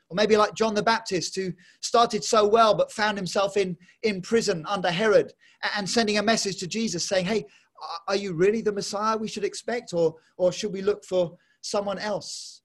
Or 0.08 0.14
maybe 0.14 0.36
like 0.36 0.54
John 0.54 0.74
the 0.74 0.82
Baptist, 0.84 1.34
who 1.34 1.52
started 1.80 2.22
so 2.22 2.46
well 2.46 2.74
but 2.74 2.92
found 2.92 3.18
himself 3.18 3.56
in, 3.56 3.76
in 4.04 4.22
prison 4.22 4.64
under 4.68 4.90
Herod 4.90 5.32
and 5.76 5.88
sending 5.88 6.18
a 6.18 6.22
message 6.22 6.58
to 6.58 6.68
Jesus 6.68 7.04
saying, 7.08 7.26
Hey, 7.26 7.46
are 8.06 8.16
you 8.16 8.32
really 8.32 8.62
the 8.62 8.72
Messiah 8.72 9.16
we 9.16 9.28
should 9.28 9.44
expect, 9.44 9.92
or, 9.92 10.14
or 10.36 10.52
should 10.52 10.72
we 10.72 10.82
look 10.82 11.04
for 11.04 11.36
someone 11.60 11.98
else? 11.98 12.62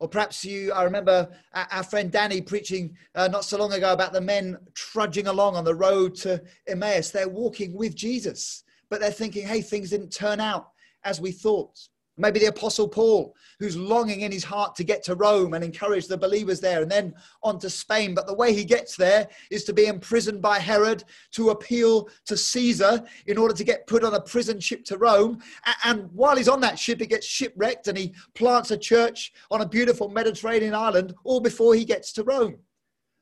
Or 0.00 0.08
perhaps 0.08 0.44
you, 0.44 0.72
I 0.72 0.84
remember 0.84 1.28
our 1.52 1.82
friend 1.82 2.10
Danny 2.10 2.40
preaching 2.40 2.96
uh, 3.16 3.28
not 3.28 3.44
so 3.44 3.58
long 3.58 3.72
ago 3.72 3.92
about 3.92 4.12
the 4.12 4.20
men 4.20 4.56
trudging 4.74 5.26
along 5.26 5.56
on 5.56 5.64
the 5.64 5.74
road 5.74 6.14
to 6.16 6.40
Emmaus. 6.68 7.10
They're 7.10 7.28
walking 7.28 7.74
with 7.74 7.96
Jesus, 7.96 8.62
but 8.90 9.00
they're 9.00 9.10
thinking, 9.10 9.46
hey, 9.46 9.60
things 9.60 9.90
didn't 9.90 10.10
turn 10.10 10.38
out 10.38 10.68
as 11.02 11.20
we 11.20 11.32
thought. 11.32 11.76
Maybe 12.18 12.40
the 12.40 12.46
Apostle 12.46 12.88
Paul, 12.88 13.34
who's 13.58 13.76
longing 13.76 14.22
in 14.22 14.32
his 14.32 14.44
heart 14.44 14.74
to 14.76 14.84
get 14.84 15.02
to 15.04 15.14
Rome 15.14 15.54
and 15.54 15.64
encourage 15.64 16.08
the 16.08 16.18
believers 16.18 16.60
there 16.60 16.82
and 16.82 16.90
then 16.90 17.14
on 17.42 17.58
to 17.60 17.70
Spain. 17.70 18.14
But 18.14 18.26
the 18.26 18.34
way 18.34 18.52
he 18.52 18.64
gets 18.64 18.96
there 18.96 19.28
is 19.50 19.64
to 19.64 19.72
be 19.72 19.86
imprisoned 19.86 20.42
by 20.42 20.58
Herod, 20.58 21.04
to 21.32 21.50
appeal 21.50 22.08
to 22.26 22.36
Caesar 22.36 23.04
in 23.26 23.38
order 23.38 23.54
to 23.54 23.64
get 23.64 23.86
put 23.86 24.04
on 24.04 24.14
a 24.14 24.20
prison 24.20 24.58
ship 24.60 24.84
to 24.86 24.98
Rome. 24.98 25.40
And 25.84 26.10
while 26.12 26.36
he's 26.36 26.48
on 26.48 26.60
that 26.62 26.78
ship, 26.78 27.00
he 27.00 27.06
gets 27.06 27.26
shipwrecked 27.26 27.88
and 27.88 27.96
he 27.96 28.14
plants 28.34 28.70
a 28.70 28.76
church 28.76 29.32
on 29.50 29.60
a 29.60 29.68
beautiful 29.68 30.08
Mediterranean 30.08 30.74
island 30.74 31.14
all 31.24 31.40
before 31.40 31.74
he 31.74 31.84
gets 31.84 32.12
to 32.14 32.24
Rome. 32.24 32.56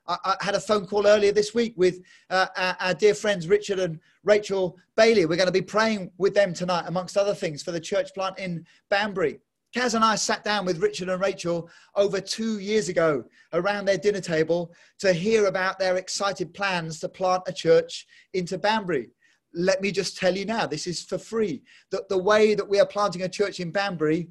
I, 0.08 0.36
I 0.40 0.44
had 0.44 0.54
a 0.54 0.60
phone 0.60 0.86
call 0.86 1.06
earlier 1.06 1.32
this 1.32 1.54
week 1.54 1.74
with 1.76 2.00
uh, 2.30 2.46
our, 2.56 2.76
our, 2.80 2.94
dear 2.94 3.14
friends 3.14 3.48
Richard 3.48 3.78
and 3.78 3.98
Rachel 4.24 4.76
Bailey. 4.96 5.26
We're 5.26 5.36
going 5.36 5.46
to 5.46 5.52
be 5.52 5.62
praying 5.62 6.10
with 6.18 6.34
them 6.34 6.54
tonight, 6.54 6.84
amongst 6.86 7.16
other 7.16 7.34
things, 7.34 7.62
for 7.62 7.72
the 7.72 7.80
church 7.80 8.10
plant 8.14 8.38
in 8.38 8.64
Banbury. 8.90 9.40
Kaz 9.74 9.94
and 9.94 10.04
I 10.04 10.14
sat 10.14 10.44
down 10.44 10.64
with 10.64 10.78
Richard 10.78 11.08
and 11.08 11.20
Rachel 11.20 11.68
over 11.96 12.20
two 12.20 12.60
years 12.60 12.88
ago 12.88 13.24
around 13.52 13.84
their 13.84 13.98
dinner 13.98 14.20
table 14.20 14.72
to 15.00 15.12
hear 15.12 15.46
about 15.46 15.78
their 15.78 15.96
excited 15.96 16.54
plans 16.54 17.00
to 17.00 17.08
plant 17.08 17.42
a 17.46 17.52
church 17.52 18.06
into 18.32 18.58
Banbury. 18.58 19.10
Let 19.52 19.82
me 19.82 19.90
just 19.90 20.16
tell 20.16 20.36
you 20.36 20.44
now, 20.44 20.66
this 20.66 20.86
is 20.86 21.02
for 21.02 21.18
free. 21.18 21.62
That 21.90 22.08
the 22.08 22.18
way 22.18 22.54
that 22.54 22.68
we 22.68 22.80
are 22.80 22.86
planting 22.86 23.22
a 23.22 23.28
church 23.28 23.60
in 23.60 23.70
Banbury, 23.70 24.28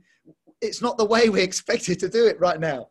it's 0.62 0.82
not 0.82 0.98
the 0.98 1.06
way 1.06 1.30
we 1.30 1.42
expected 1.44 2.00
to 2.00 2.10
do 2.10 2.26
it 2.26 2.40
right 2.40 2.60
now 2.60 2.90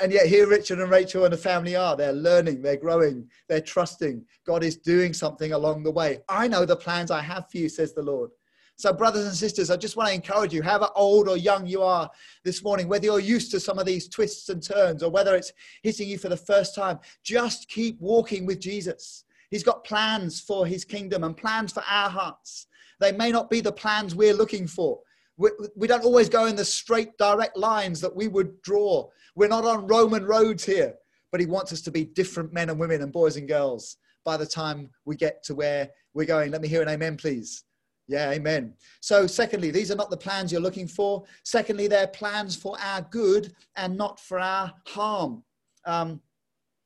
and 0.00 0.12
yet 0.12 0.26
here 0.26 0.46
richard 0.46 0.78
and 0.78 0.90
rachel 0.90 1.24
and 1.24 1.32
the 1.32 1.38
family 1.38 1.76
are. 1.76 1.96
They're 1.96 2.12
learning 2.12 2.62
they're 2.62 2.76
growing 2.76 3.28
they're 3.48 3.60
trusting. 3.60 4.24
God 4.46 4.62
is 4.62 4.76
doing 4.76 5.12
something 5.12 5.52
along 5.52 5.82
the 5.82 5.90
way. 5.90 6.20
I 6.28 6.48
know 6.48 6.64
the 6.64 6.76
plans 6.76 7.10
i 7.10 7.20
have 7.20 7.50
for 7.50 7.58
you 7.58 7.68
says 7.68 7.92
the 7.92 8.02
lord. 8.02 8.30
So 8.76 8.92
brothers 8.92 9.26
and 9.26 9.34
sisters 9.34 9.70
i 9.70 9.76
just 9.76 9.96
want 9.96 10.08
to 10.08 10.14
encourage 10.14 10.52
you 10.52 10.62
however 10.62 10.88
old 10.94 11.28
or 11.28 11.36
young 11.36 11.66
you 11.66 11.82
are 11.82 12.10
this 12.44 12.62
morning 12.62 12.88
whether 12.88 13.06
you're 13.06 13.20
used 13.20 13.50
to 13.52 13.60
some 13.60 13.78
of 13.78 13.86
these 13.86 14.08
twists 14.08 14.48
and 14.48 14.62
turns 14.62 15.02
or 15.02 15.10
whether 15.10 15.34
it's 15.34 15.52
hitting 15.82 16.08
you 16.08 16.18
for 16.18 16.28
the 16.28 16.36
first 16.36 16.74
time 16.74 16.98
just 17.22 17.68
keep 17.68 18.00
walking 18.00 18.46
with 18.46 18.60
jesus. 18.60 19.24
He's 19.50 19.62
got 19.62 19.84
plans 19.84 20.40
for 20.40 20.66
his 20.66 20.82
kingdom 20.82 21.24
and 21.24 21.36
plans 21.36 21.72
for 21.72 21.82
our 21.86 22.08
hearts. 22.08 22.66
They 23.00 23.12
may 23.12 23.30
not 23.30 23.50
be 23.50 23.60
the 23.60 23.70
plans 23.70 24.14
we're 24.14 24.32
looking 24.32 24.66
for 24.66 25.00
we, 25.36 25.50
we 25.76 25.86
don't 25.86 26.04
always 26.04 26.28
go 26.28 26.46
in 26.46 26.56
the 26.56 26.64
straight, 26.64 27.16
direct 27.18 27.56
lines 27.56 28.00
that 28.00 28.14
we 28.14 28.28
would 28.28 28.60
draw. 28.62 29.08
We're 29.34 29.48
not 29.48 29.64
on 29.64 29.86
Roman 29.86 30.24
roads 30.24 30.64
here, 30.64 30.94
but 31.30 31.40
He 31.40 31.46
wants 31.46 31.72
us 31.72 31.80
to 31.82 31.90
be 31.90 32.04
different 32.04 32.52
men 32.52 32.70
and 32.70 32.78
women 32.78 33.02
and 33.02 33.12
boys 33.12 33.36
and 33.36 33.48
girls 33.48 33.96
by 34.24 34.36
the 34.36 34.46
time 34.46 34.90
we 35.04 35.16
get 35.16 35.42
to 35.44 35.54
where 35.54 35.90
we're 36.14 36.26
going. 36.26 36.50
Let 36.50 36.60
me 36.60 36.68
hear 36.68 36.82
an 36.82 36.88
amen, 36.88 37.16
please. 37.16 37.64
Yeah, 38.08 38.30
amen. 38.30 38.74
So, 39.00 39.26
secondly, 39.26 39.70
these 39.70 39.90
are 39.90 39.96
not 39.96 40.10
the 40.10 40.16
plans 40.16 40.52
you're 40.52 40.60
looking 40.60 40.88
for. 40.88 41.24
Secondly, 41.44 41.86
they're 41.86 42.08
plans 42.08 42.54
for 42.54 42.76
our 42.80 43.02
good 43.10 43.54
and 43.76 43.96
not 43.96 44.20
for 44.20 44.38
our 44.38 44.72
harm. 44.86 45.42
Um, 45.86 46.20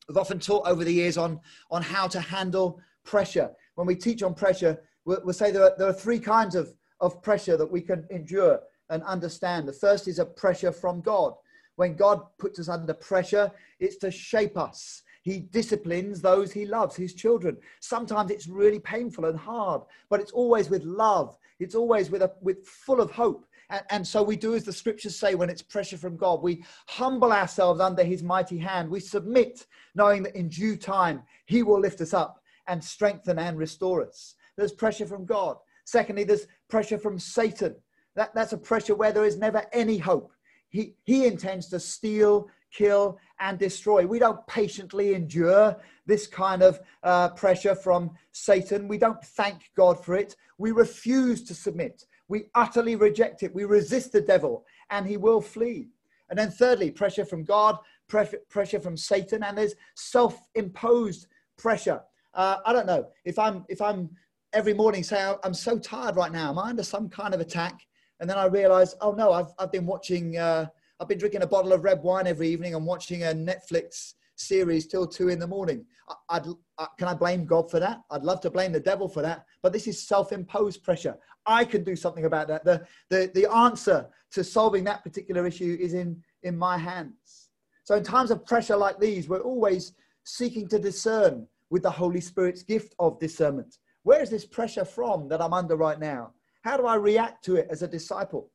we've 0.08 0.18
often 0.18 0.38
taught 0.38 0.68
over 0.68 0.84
the 0.84 0.92
years 0.92 1.16
on, 1.16 1.40
on 1.70 1.82
how 1.82 2.06
to 2.08 2.20
handle 2.20 2.80
pressure. 3.04 3.50
When 3.74 3.86
we 3.86 3.96
teach 3.96 4.22
on 4.22 4.34
pressure, 4.34 4.78
we'll, 5.04 5.20
we'll 5.24 5.34
say 5.34 5.50
there 5.50 5.64
are, 5.64 5.74
there 5.76 5.88
are 5.88 5.92
three 5.92 6.20
kinds 6.20 6.54
of 6.54 6.72
of 7.00 7.22
pressure 7.22 7.56
that 7.56 7.70
we 7.70 7.80
can 7.80 8.06
endure 8.10 8.60
and 8.90 9.02
understand. 9.02 9.66
The 9.68 9.72
first 9.72 10.08
is 10.08 10.18
a 10.18 10.24
pressure 10.24 10.72
from 10.72 11.00
God. 11.00 11.34
When 11.76 11.94
God 11.94 12.22
puts 12.38 12.58
us 12.58 12.68
under 12.68 12.94
pressure, 12.94 13.50
it's 13.78 13.96
to 13.98 14.10
shape 14.10 14.56
us. 14.56 15.02
He 15.22 15.40
disciplines 15.40 16.20
those 16.20 16.52
he 16.52 16.66
loves, 16.66 16.94
his 16.94 17.12
children. 17.12 17.56
Sometimes 17.80 18.30
it's 18.30 18.46
really 18.46 18.78
painful 18.78 19.24
and 19.24 19.38
hard, 19.38 19.82
but 20.08 20.20
it's 20.20 20.30
always 20.30 20.70
with 20.70 20.84
love. 20.84 21.36
It's 21.58 21.74
always 21.74 22.10
with 22.10 22.22
a 22.22 22.32
with 22.42 22.64
full 22.64 23.00
of 23.00 23.10
hope. 23.10 23.44
And, 23.68 23.82
and, 23.90 24.06
so 24.06 24.22
we 24.22 24.36
do 24.36 24.54
as 24.54 24.62
the 24.62 24.72
scriptures 24.72 25.16
say 25.18 25.34
when 25.34 25.50
it's 25.50 25.62
pressure 25.62 25.96
from 25.96 26.16
God. 26.16 26.42
We 26.42 26.64
humble 26.86 27.32
ourselves 27.32 27.80
under 27.80 28.04
his 28.04 28.22
mighty 28.22 28.58
hand. 28.58 28.88
We 28.88 29.00
submit, 29.00 29.66
knowing 29.96 30.22
that 30.22 30.36
in 30.36 30.48
due 30.48 30.76
time 30.76 31.24
he 31.46 31.64
will 31.64 31.80
lift 31.80 32.00
us 32.00 32.14
up 32.14 32.40
and 32.68 32.82
strengthen 32.82 33.38
and 33.40 33.58
restore 33.58 34.06
us. 34.06 34.36
There's 34.56 34.72
pressure 34.72 35.06
from 35.06 35.26
God. 35.26 35.56
Secondly, 35.86 36.24
there's 36.24 36.48
pressure 36.68 36.98
from 36.98 37.18
Satan. 37.18 37.76
That, 38.16 38.34
that's 38.34 38.52
a 38.52 38.58
pressure 38.58 38.96
where 38.96 39.12
there 39.12 39.24
is 39.24 39.38
never 39.38 39.64
any 39.72 39.98
hope. 39.98 40.32
He, 40.68 40.96
he 41.04 41.26
intends 41.26 41.68
to 41.68 41.78
steal, 41.78 42.48
kill, 42.72 43.18
and 43.38 43.56
destroy. 43.56 44.04
We 44.04 44.18
don't 44.18 44.44
patiently 44.48 45.14
endure 45.14 45.76
this 46.04 46.26
kind 46.26 46.62
of 46.62 46.80
uh, 47.04 47.28
pressure 47.30 47.76
from 47.76 48.10
Satan. 48.32 48.88
We 48.88 48.98
don't 48.98 49.22
thank 49.22 49.70
God 49.76 50.04
for 50.04 50.16
it. 50.16 50.34
We 50.58 50.72
refuse 50.72 51.44
to 51.44 51.54
submit. 51.54 52.04
We 52.28 52.46
utterly 52.56 52.96
reject 52.96 53.44
it. 53.44 53.54
We 53.54 53.64
resist 53.64 54.10
the 54.10 54.20
devil, 54.20 54.64
and 54.90 55.06
he 55.06 55.16
will 55.16 55.40
flee. 55.40 55.88
And 56.28 56.36
then, 56.36 56.50
thirdly, 56.50 56.90
pressure 56.90 57.24
from 57.24 57.44
God, 57.44 57.78
pressure 58.08 58.80
from 58.80 58.96
Satan, 58.96 59.44
and 59.44 59.56
there's 59.56 59.76
self-imposed 59.94 61.28
pressure. 61.56 62.00
Uh, 62.34 62.56
I 62.66 62.72
don't 62.72 62.86
know 62.86 63.06
if 63.24 63.38
I'm 63.38 63.64
if 63.68 63.80
I'm 63.80 64.10
every 64.56 64.72
morning 64.72 65.02
say, 65.02 65.34
I'm 65.44 65.52
so 65.52 65.78
tired 65.78 66.16
right 66.16 66.32
now. 66.32 66.48
Am 66.48 66.58
I 66.58 66.70
under 66.70 66.82
some 66.82 67.10
kind 67.10 67.34
of 67.34 67.40
attack? 67.40 67.78
And 68.20 68.28
then 68.28 68.38
I 68.38 68.46
realize, 68.46 68.94
oh 69.02 69.12
no, 69.12 69.30
I've, 69.30 69.52
I've 69.58 69.70
been 69.70 69.84
watching, 69.84 70.38
uh, 70.38 70.64
I've 70.98 71.08
been 71.08 71.18
drinking 71.18 71.42
a 71.42 71.46
bottle 71.46 71.74
of 71.74 71.84
red 71.84 72.02
wine 72.02 72.26
every 72.26 72.48
evening. 72.48 72.74
I'm 72.74 72.86
watching 72.86 73.24
a 73.24 73.34
Netflix 73.34 74.14
series 74.36 74.86
till 74.86 75.06
two 75.06 75.28
in 75.28 75.38
the 75.38 75.46
morning. 75.46 75.84
I, 76.30 76.38
would 76.38 76.56
can 76.98 77.06
I 77.06 77.12
blame 77.12 77.44
God 77.44 77.70
for 77.70 77.78
that? 77.80 78.00
I'd 78.10 78.22
love 78.22 78.40
to 78.42 78.50
blame 78.50 78.72
the 78.72 78.80
devil 78.80 79.10
for 79.10 79.20
that, 79.20 79.44
but 79.62 79.74
this 79.74 79.86
is 79.86 80.02
self-imposed 80.08 80.82
pressure. 80.82 81.18
I 81.44 81.66
can 81.66 81.84
do 81.84 81.94
something 81.94 82.24
about 82.24 82.48
that. 82.48 82.64
The, 82.64 82.86
the, 83.10 83.30
the 83.34 83.52
answer 83.54 84.08
to 84.30 84.42
solving 84.42 84.84
that 84.84 85.02
particular 85.02 85.46
issue 85.46 85.76
is 85.78 85.92
in, 85.92 86.22
in 86.44 86.56
my 86.56 86.78
hands. 86.78 87.50
So 87.84 87.94
in 87.94 88.02
times 88.02 88.30
of 88.30 88.46
pressure 88.46 88.76
like 88.76 88.98
these, 88.98 89.28
we're 89.28 89.40
always 89.40 89.92
seeking 90.24 90.66
to 90.68 90.78
discern 90.78 91.46
with 91.68 91.82
the 91.82 91.90
Holy 91.90 92.22
Spirit's 92.22 92.62
gift 92.62 92.94
of 92.98 93.20
discernment. 93.20 93.76
Where 94.06 94.22
is 94.22 94.30
this 94.30 94.46
pressure 94.46 94.84
from 94.84 95.26
that 95.30 95.42
I'm 95.42 95.52
under 95.52 95.74
right 95.74 95.98
now? 95.98 96.30
How 96.62 96.76
do 96.76 96.86
I 96.86 96.94
react 96.94 97.44
to 97.46 97.56
it 97.56 97.66
as 97.70 97.82
a 97.82 97.88
disciple? 97.88 98.52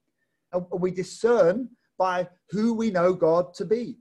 And 0.53 0.65
we 0.71 0.91
discern 0.91 1.67
by 1.97 2.29
who 2.51 2.73
we 2.73 2.89
know 2.89 3.11
God 3.13 3.53
to 3.55 3.65
be. 3.65 3.97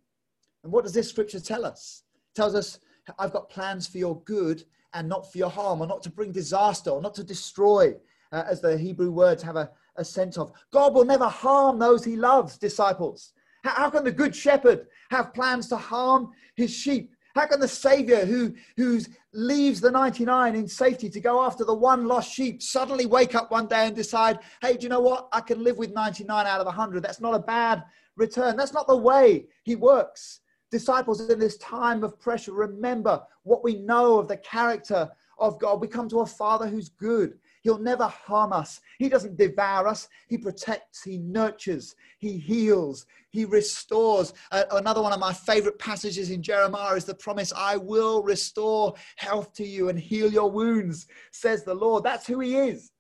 And 0.63 0.73
what 0.73 0.85
does 0.85 0.93
this 0.93 1.09
scripture 1.09 1.41
tell 1.41 1.65
us? 1.65 2.05
It 2.15 2.37
tells 2.37 2.55
us, 2.55 2.79
I've 3.19 3.33
got 3.33 3.51
plans 3.51 3.89
for 3.89 3.99
your 3.99 4.23
good 4.23 4.63
and 4.95 5.09
not 5.09 5.33
for 5.33 5.39
your 5.39 5.51
harm, 5.51 5.81
or 5.81 5.89
not 5.89 6.05
to 6.05 6.11
bring 6.11 6.31
disaster, 6.31 6.91
or 6.91 7.03
not 7.03 7.15
to 7.15 7.25
destroy, 7.25 7.97
uh, 8.31 8.45
as 8.47 8.61
the 8.61 8.79
Hebrew 8.79 9.11
words 9.11 9.43
have 9.43 9.57
a, 9.57 9.73
a 9.97 10.05
sense 10.05 10.39
of. 10.39 10.53
God 10.73 10.95
will 10.95 11.05
never 11.05 11.27
harm 11.27 11.81
those 11.81 12.05
he 12.05 12.15
loves, 12.15 12.59
disciples. 12.59 13.33
How, 13.65 13.71
how 13.71 13.91
can 13.91 14.05
the 14.05 14.13
good 14.13 14.37
shepherd 14.37 14.87
have 15.11 15.35
plans 15.35 15.67
to 15.71 15.77
harm 15.77 16.31
his 16.55 16.71
sheep? 16.71 17.13
How 17.35 17.47
can 17.47 17.61
the 17.61 17.69
Savior, 17.69 18.25
who 18.25 18.55
who 18.77 19.01
leaves 19.33 19.81
the 19.81 19.91
99 19.91 20.55
in 20.57 20.67
safety 20.67 21.09
to 21.11 21.21
go 21.21 21.45
after 21.45 21.65
the 21.65 21.75
one 21.75 22.07
lost 22.07 22.33
sheep, 22.33 22.63
suddenly 22.63 23.07
wake 23.07 23.35
up 23.35 23.51
one 23.51 23.67
day 23.67 23.87
and 23.87 23.95
decide, 23.95 24.41
hey, 24.61 24.77
do 24.77 24.83
you 24.83 24.89
know 24.89 25.01
what? 25.01 25.29
I 25.33 25.41
can 25.41 25.63
live 25.63 25.79
with 25.79 25.93
99 25.93 26.47
out 26.47 26.61
of 26.61 26.67
100. 26.67 27.03
That's 27.03 27.21
not 27.21 27.35
a 27.35 27.39
bad 27.39 27.85
return. 28.17 28.57
That's 28.57 28.73
not 28.73 28.87
the 28.87 28.97
way 28.97 29.47
He 29.63 29.77
works. 29.77 30.41
Disciples, 30.71 31.29
in 31.29 31.39
this 31.39 31.57
time 31.59 32.05
of 32.05 32.19
pressure, 32.21 32.53
remember 32.53 33.23
what 33.43 33.65
we 33.65 33.77
know 33.77 34.19
of 34.19 34.29
the 34.29 34.37
character 34.37 35.11
of 35.39 35.59
God. 35.59 35.81
We 35.81 35.89
come 35.89 36.09
to 36.11 36.21
a 36.21 36.27
Father 36.27 36.69
who's 36.69 36.89
good. 36.89 37.39
He'll 37.63 37.79
never 37.79 38.07
harm 38.07 38.53
us. 38.53 38.81
He 38.99 39.09
doesn't 39.09 39.37
devour 39.37 39.87
us. 39.87 40.09
He 40.29 40.39
protects, 40.39 41.03
He 41.03 41.19
nurtures, 41.19 41.95
He 42.19 42.39
heals, 42.39 43.07
He 43.31 43.45
restores. 43.45 44.33
Uh, 44.51 44.65
another 44.73 45.03
one 45.03 45.13
of 45.13 45.21
my 45.21 45.33
favorite 45.33 45.79
passages 45.79 46.31
in 46.31 46.43
Jeremiah 46.43 46.97
is 46.97 47.05
the 47.05 47.15
promise 47.15 47.53
I 47.57 47.77
will 47.77 48.23
restore 48.23 48.95
health 49.17 49.53
to 49.55 49.65
you 49.65 49.89
and 49.89 49.99
heal 49.99 50.33
your 50.33 50.51
wounds, 50.51 51.07
says 51.33 51.65
the 51.65 51.75
Lord. 51.75 52.05
That's 52.05 52.27
who 52.27 52.41
He 52.41 52.57
is. 52.57 52.93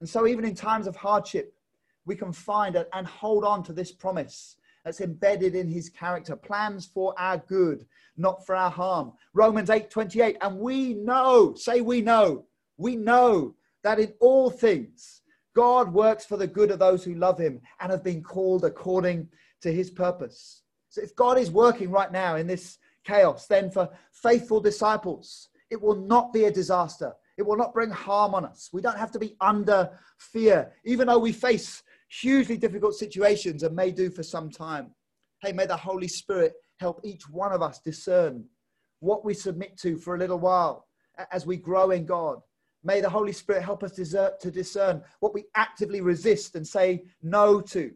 And 0.00 0.08
so, 0.08 0.26
even 0.26 0.44
in 0.44 0.54
times 0.54 0.86
of 0.86 0.96
hardship, 0.96 1.54
we 2.04 2.16
can 2.16 2.32
find 2.32 2.76
and 2.92 3.06
hold 3.06 3.44
on 3.44 3.62
to 3.64 3.72
this 3.72 3.92
promise 3.92 4.56
that's 4.84 5.00
embedded 5.00 5.54
in 5.54 5.68
his 5.68 5.88
character 5.88 6.36
plans 6.36 6.86
for 6.86 7.14
our 7.18 7.38
good 7.38 7.86
not 8.16 8.44
for 8.44 8.54
our 8.54 8.70
harm 8.70 9.12
romans 9.32 9.70
8 9.70 9.90
28 9.90 10.36
and 10.40 10.58
we 10.58 10.94
know 10.94 11.54
say 11.54 11.80
we 11.80 12.00
know 12.00 12.44
we 12.76 12.96
know 12.96 13.54
that 13.82 13.98
in 13.98 14.12
all 14.20 14.50
things 14.50 15.22
God 15.54 15.92
works 15.92 16.24
for 16.24 16.36
the 16.36 16.46
good 16.46 16.70
of 16.70 16.78
those 16.78 17.04
who 17.04 17.14
love 17.14 17.38
him 17.38 17.60
and 17.80 17.90
have 17.90 18.02
been 18.02 18.22
called 18.22 18.64
according 18.64 19.28
to 19.60 19.72
his 19.72 19.90
purpose. 19.90 20.62
So 20.88 21.02
if 21.02 21.14
God 21.14 21.38
is 21.38 21.50
working 21.50 21.90
right 21.90 22.10
now 22.10 22.36
in 22.36 22.46
this 22.46 22.78
chaos, 23.04 23.46
then 23.46 23.70
for 23.70 23.88
faithful 24.12 24.60
disciples, 24.60 25.48
it 25.70 25.80
will 25.80 25.96
not 25.96 26.32
be 26.32 26.44
a 26.44 26.50
disaster. 26.50 27.12
It 27.36 27.46
will 27.46 27.56
not 27.56 27.74
bring 27.74 27.90
harm 27.90 28.34
on 28.34 28.44
us. 28.44 28.70
We 28.72 28.82
don't 28.82 28.98
have 28.98 29.10
to 29.12 29.18
be 29.18 29.36
under 29.40 29.90
fear, 30.18 30.72
even 30.84 31.06
though 31.06 31.18
we 31.18 31.32
face 31.32 31.82
hugely 32.08 32.56
difficult 32.56 32.94
situations 32.94 33.62
and 33.62 33.74
may 33.74 33.90
do 33.90 34.10
for 34.10 34.22
some 34.22 34.50
time. 34.50 34.94
Hey, 35.40 35.52
may 35.52 35.66
the 35.66 35.76
Holy 35.76 36.08
Spirit 36.08 36.54
help 36.78 37.00
each 37.04 37.28
one 37.28 37.52
of 37.52 37.62
us 37.62 37.80
discern 37.80 38.44
what 39.00 39.24
we 39.24 39.34
submit 39.34 39.76
to 39.78 39.98
for 39.98 40.14
a 40.14 40.18
little 40.18 40.38
while 40.38 40.86
as 41.30 41.46
we 41.46 41.56
grow 41.56 41.90
in 41.90 42.06
God 42.06 42.40
May 42.84 43.00
the 43.00 43.08
Holy 43.08 43.32
Spirit 43.32 43.62
help 43.62 43.82
us 43.82 43.92
desert, 43.92 44.40
to 44.40 44.50
discern 44.50 45.02
what 45.20 45.34
we 45.34 45.44
actively 45.54 46.00
resist 46.00 46.56
and 46.56 46.66
say 46.66 47.04
no 47.22 47.60
to. 47.60 47.92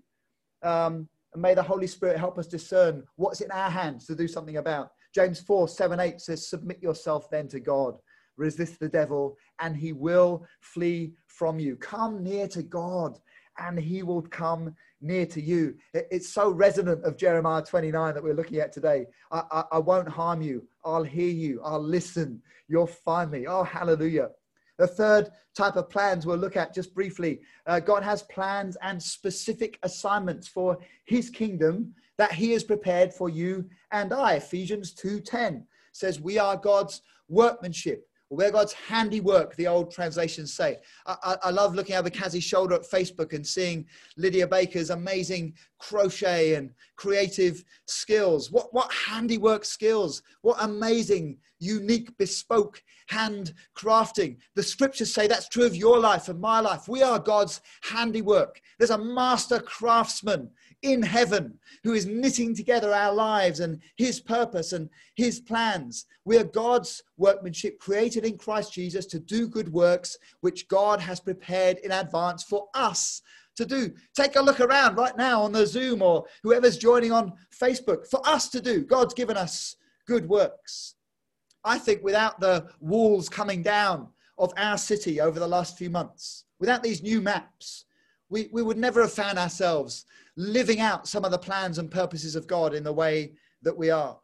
Um, 0.62 1.08
and 1.32 1.42
may 1.42 1.54
the 1.54 1.62
Holy 1.62 1.86
Spirit 1.86 2.18
help 2.18 2.38
us 2.38 2.46
discern 2.46 3.02
what's 3.16 3.40
in 3.40 3.50
our 3.50 3.70
hands 3.70 4.06
to 4.06 4.14
do 4.14 4.28
something 4.28 4.56
about. 4.56 4.90
James 5.14 5.40
4 5.40 5.68
7 5.68 5.98
8 5.98 6.20
says, 6.20 6.48
Submit 6.48 6.82
yourself 6.82 7.28
then 7.30 7.48
to 7.48 7.60
God, 7.60 7.96
resist 8.36 8.78
the 8.78 8.88
devil, 8.88 9.36
and 9.60 9.76
he 9.76 9.92
will 9.92 10.46
flee 10.60 11.14
from 11.26 11.58
you. 11.58 11.76
Come 11.76 12.22
near 12.22 12.48
to 12.48 12.62
God, 12.62 13.18
and 13.58 13.78
he 13.78 14.02
will 14.02 14.22
come 14.22 14.74
near 15.00 15.26
to 15.26 15.40
you. 15.40 15.74
It's 15.94 16.28
so 16.28 16.50
resonant 16.50 17.04
of 17.04 17.16
Jeremiah 17.16 17.62
29 17.62 18.14
that 18.14 18.22
we're 18.22 18.34
looking 18.34 18.58
at 18.58 18.72
today. 18.72 19.06
I, 19.30 19.42
I, 19.50 19.64
I 19.72 19.78
won't 19.78 20.08
harm 20.08 20.42
you, 20.42 20.66
I'll 20.84 21.04
hear 21.04 21.30
you, 21.30 21.60
I'll 21.62 21.82
listen, 21.82 22.40
you'll 22.68 22.86
find 22.86 23.30
me. 23.30 23.46
Oh, 23.46 23.62
hallelujah. 23.62 24.30
The 24.78 24.86
third 24.86 25.30
type 25.54 25.76
of 25.76 25.88
plans 25.88 26.26
we'll 26.26 26.36
look 26.36 26.56
at 26.56 26.74
just 26.74 26.94
briefly. 26.94 27.40
Uh, 27.66 27.80
God 27.80 28.02
has 28.02 28.22
plans 28.24 28.76
and 28.82 29.02
specific 29.02 29.78
assignments 29.82 30.46
for 30.46 30.78
his 31.04 31.30
kingdom 31.30 31.94
that 32.18 32.32
he 32.32 32.52
has 32.52 32.64
prepared 32.64 33.12
for 33.12 33.28
you 33.28 33.68
and 33.90 34.12
I. 34.12 34.34
Ephesians 34.34 34.94
2:10 34.94 35.64
says 35.92 36.20
we 36.20 36.38
are 36.38 36.56
God's 36.56 37.02
workmanship. 37.28 38.05
We're 38.28 38.50
God's 38.50 38.72
handiwork, 38.72 39.54
the 39.54 39.68
old 39.68 39.92
translations 39.92 40.52
say. 40.52 40.78
I, 41.06 41.16
I, 41.22 41.36
I 41.44 41.50
love 41.50 41.74
looking 41.74 41.94
over 41.94 42.10
Kazzy's 42.10 42.42
shoulder 42.42 42.74
at 42.74 42.82
Facebook 42.82 43.32
and 43.32 43.46
seeing 43.46 43.86
Lydia 44.16 44.48
Baker's 44.48 44.90
amazing 44.90 45.54
crochet 45.78 46.54
and 46.54 46.72
creative 46.96 47.62
skills. 47.86 48.50
What, 48.50 48.74
what 48.74 48.92
handiwork 48.92 49.64
skills? 49.64 50.22
What 50.42 50.56
amazing, 50.60 51.38
unique, 51.60 52.16
bespoke 52.18 52.82
hand 53.08 53.54
crafting. 53.76 54.36
The 54.56 54.62
scriptures 54.62 55.14
say 55.14 55.28
that's 55.28 55.48
true 55.48 55.64
of 55.64 55.76
your 55.76 56.00
life 56.00 56.28
and 56.28 56.40
my 56.40 56.60
life. 56.60 56.88
We 56.88 57.02
are 57.02 57.18
God's 57.18 57.60
handiwork. 57.82 58.60
There's 58.78 58.90
a 58.90 58.98
master 58.98 59.60
craftsman 59.60 60.50
in 60.82 61.02
heaven 61.02 61.58
who 61.82 61.94
is 61.94 62.06
knitting 62.06 62.54
together 62.54 62.92
our 62.92 63.12
lives 63.12 63.60
and 63.60 63.80
his 63.96 64.20
purpose 64.20 64.72
and 64.72 64.88
his 65.14 65.40
plans. 65.40 66.06
We 66.24 66.38
are 66.38 66.44
God's 66.44 67.02
workmanship 67.16 67.78
created 67.78 68.24
in 68.24 68.38
Christ 68.38 68.72
Jesus 68.72 69.06
to 69.06 69.18
do 69.18 69.48
good 69.48 69.72
works 69.72 70.16
which 70.40 70.68
God 70.68 71.00
has 71.00 71.20
prepared 71.20 71.78
in 71.78 71.92
advance 71.92 72.44
for 72.44 72.66
us 72.74 73.22
to 73.56 73.64
do. 73.64 73.92
Take 74.14 74.36
a 74.36 74.42
look 74.42 74.60
around 74.60 74.96
right 74.96 75.16
now 75.16 75.42
on 75.42 75.52
the 75.52 75.66
Zoom 75.66 76.02
or 76.02 76.24
whoever's 76.42 76.76
joining 76.76 77.12
on 77.12 77.32
Facebook 77.58 78.06
for 78.08 78.20
us 78.28 78.48
to 78.50 78.60
do. 78.60 78.84
God's 78.84 79.14
given 79.14 79.36
us 79.36 79.76
good 80.06 80.28
works. 80.28 80.94
I 81.64 81.78
think 81.78 82.02
without 82.04 82.38
the 82.38 82.68
walls 82.80 83.28
coming 83.28 83.62
down 83.62 84.08
of 84.38 84.52
our 84.56 84.78
city 84.78 85.20
over 85.20 85.40
the 85.40 85.48
last 85.48 85.78
few 85.78 85.90
months, 85.90 86.44
without 86.60 86.82
these 86.82 87.02
new 87.02 87.20
maps, 87.20 87.85
we, 88.28 88.48
we 88.52 88.62
would 88.62 88.76
never 88.76 89.02
have 89.02 89.12
found 89.12 89.38
ourselves 89.38 90.04
living 90.36 90.80
out 90.80 91.08
some 91.08 91.24
of 91.24 91.30
the 91.30 91.38
plans 91.38 91.78
and 91.78 91.90
purposes 91.90 92.36
of 92.36 92.46
God 92.46 92.74
in 92.74 92.84
the 92.84 92.92
way 92.92 93.32
that 93.62 93.76
we 93.76 93.90
are. 93.90 94.18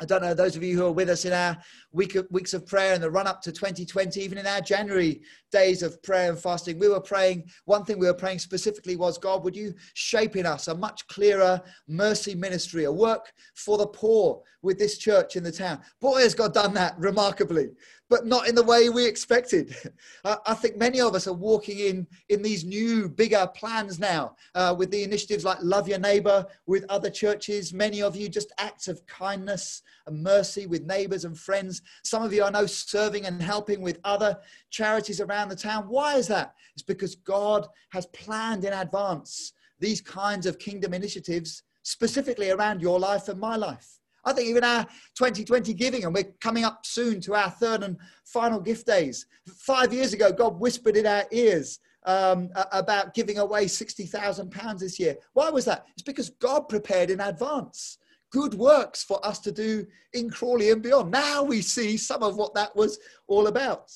I 0.00 0.06
don't 0.06 0.22
know, 0.22 0.34
those 0.34 0.56
of 0.56 0.64
you 0.64 0.76
who 0.76 0.86
are 0.86 0.92
with 0.92 1.08
us 1.08 1.24
in 1.24 1.32
our 1.32 1.56
week 1.92 2.16
of, 2.16 2.26
weeks 2.28 2.52
of 2.52 2.66
prayer 2.66 2.94
and 2.94 3.02
the 3.02 3.08
run 3.08 3.28
up 3.28 3.40
to 3.42 3.52
2020, 3.52 4.20
even 4.20 4.38
in 4.38 4.46
our 4.46 4.60
January 4.60 5.20
days 5.52 5.84
of 5.84 6.02
prayer 6.02 6.30
and 6.30 6.38
fasting, 6.38 6.80
we 6.80 6.88
were 6.88 7.00
praying. 7.00 7.44
One 7.66 7.84
thing 7.84 8.00
we 8.00 8.08
were 8.08 8.14
praying 8.14 8.40
specifically 8.40 8.96
was, 8.96 9.18
God, 9.18 9.44
would 9.44 9.54
you 9.54 9.72
shape 9.92 10.34
in 10.34 10.46
us 10.46 10.66
a 10.66 10.74
much 10.74 11.06
clearer 11.06 11.62
mercy 11.86 12.34
ministry, 12.34 12.84
a 12.84 12.92
work 12.92 13.32
for 13.54 13.78
the 13.78 13.86
poor 13.86 14.42
with 14.62 14.80
this 14.80 14.98
church 14.98 15.36
in 15.36 15.44
the 15.44 15.52
town? 15.52 15.80
Boy, 16.00 16.22
has 16.22 16.34
God 16.34 16.52
done 16.52 16.74
that 16.74 16.98
remarkably 16.98 17.68
but 18.10 18.26
not 18.26 18.48
in 18.48 18.54
the 18.54 18.62
way 18.62 18.88
we 18.88 19.06
expected. 19.06 19.74
I 20.24 20.54
think 20.54 20.76
many 20.76 21.00
of 21.00 21.14
us 21.14 21.26
are 21.26 21.32
walking 21.32 21.78
in 21.78 22.06
in 22.28 22.42
these 22.42 22.64
new, 22.64 23.08
bigger 23.08 23.46
plans 23.54 23.98
now 23.98 24.36
uh, 24.54 24.74
with 24.76 24.90
the 24.90 25.02
initiatives 25.02 25.44
like 25.44 25.58
Love 25.62 25.88
Your 25.88 25.98
Neighbor 25.98 26.46
with 26.66 26.84
other 26.88 27.10
churches. 27.10 27.72
Many 27.72 28.02
of 28.02 28.14
you 28.14 28.28
just 28.28 28.52
acts 28.58 28.88
of 28.88 29.04
kindness 29.06 29.82
and 30.06 30.22
mercy 30.22 30.66
with 30.66 30.84
neighbors 30.84 31.24
and 31.24 31.38
friends. 31.38 31.82
Some 32.02 32.22
of 32.22 32.32
you 32.32 32.44
I 32.44 32.50
know 32.50 32.66
serving 32.66 33.26
and 33.26 33.42
helping 33.42 33.80
with 33.80 34.00
other 34.04 34.38
charities 34.70 35.20
around 35.20 35.48
the 35.48 35.56
town. 35.56 35.88
Why 35.88 36.16
is 36.16 36.28
that? 36.28 36.54
It's 36.74 36.82
because 36.82 37.14
God 37.14 37.66
has 37.90 38.06
planned 38.06 38.64
in 38.64 38.72
advance 38.72 39.52
these 39.80 40.00
kinds 40.00 40.46
of 40.46 40.58
kingdom 40.58 40.94
initiatives 40.94 41.62
specifically 41.82 42.50
around 42.50 42.80
your 42.80 42.98
life 42.98 43.28
and 43.28 43.38
my 43.38 43.56
life. 43.56 43.98
I 44.24 44.32
think 44.32 44.48
even 44.48 44.64
our 44.64 44.84
2020 45.16 45.74
giving, 45.74 46.04
and 46.04 46.14
we're 46.14 46.32
coming 46.40 46.64
up 46.64 46.86
soon 46.86 47.20
to 47.22 47.34
our 47.34 47.50
third 47.50 47.82
and 47.82 47.96
final 48.24 48.60
gift 48.60 48.86
days. 48.86 49.26
Five 49.56 49.92
years 49.92 50.12
ago, 50.12 50.32
God 50.32 50.58
whispered 50.58 50.96
in 50.96 51.06
our 51.06 51.24
ears 51.30 51.80
um, 52.06 52.50
about 52.72 53.14
giving 53.14 53.38
away 53.38 53.66
£60,000 53.66 54.78
this 54.78 54.98
year. 54.98 55.16
Why 55.32 55.50
was 55.50 55.64
that? 55.66 55.86
It's 55.92 56.02
because 56.02 56.30
God 56.30 56.68
prepared 56.68 57.10
in 57.10 57.20
advance 57.20 57.98
good 58.34 58.54
works 58.54 59.04
for 59.04 59.24
us 59.24 59.38
to 59.38 59.52
do 59.52 59.86
in 60.12 60.28
Crawley 60.28 60.72
and 60.72 60.82
beyond. 60.82 61.12
Now 61.12 61.44
we 61.44 61.62
see 61.62 61.96
some 61.96 62.24
of 62.24 62.36
what 62.36 62.52
that 62.54 62.74
was 62.74 62.98
all 63.28 63.46
about. 63.46 63.92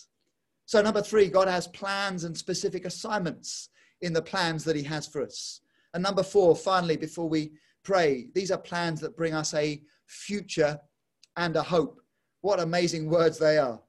So, 0.65 0.81
number 0.81 1.03
three, 1.03 1.29
God 1.29 1.49
has 1.49 1.67
plans 1.67 2.23
and 2.23 2.39
specific 2.39 2.85
assignments 2.85 3.71
in 4.01 4.13
the 4.13 4.23
plans 4.23 4.63
that 4.63 4.77
He 4.77 4.85
has 4.85 5.09
for 5.09 5.23
us. 5.23 5.61
And 5.93 6.05
number 6.05 6.23
four, 6.23 6.55
finally, 6.55 6.97
before 6.97 7.29
we 7.29 7.51
pray, 7.83 8.29
these 8.33 8.53
are 8.53 8.59
plans 8.59 9.01
that 9.01 9.17
bring 9.17 9.35
us 9.35 9.55
a 9.55 9.83
future, 10.09 10.79
and 11.37 11.55
a 11.57 11.63
hope. 11.63 12.01
What 12.41 12.61
amazing 12.61 13.09
words 13.09 13.39
they 13.39 13.59
are. 13.59 13.81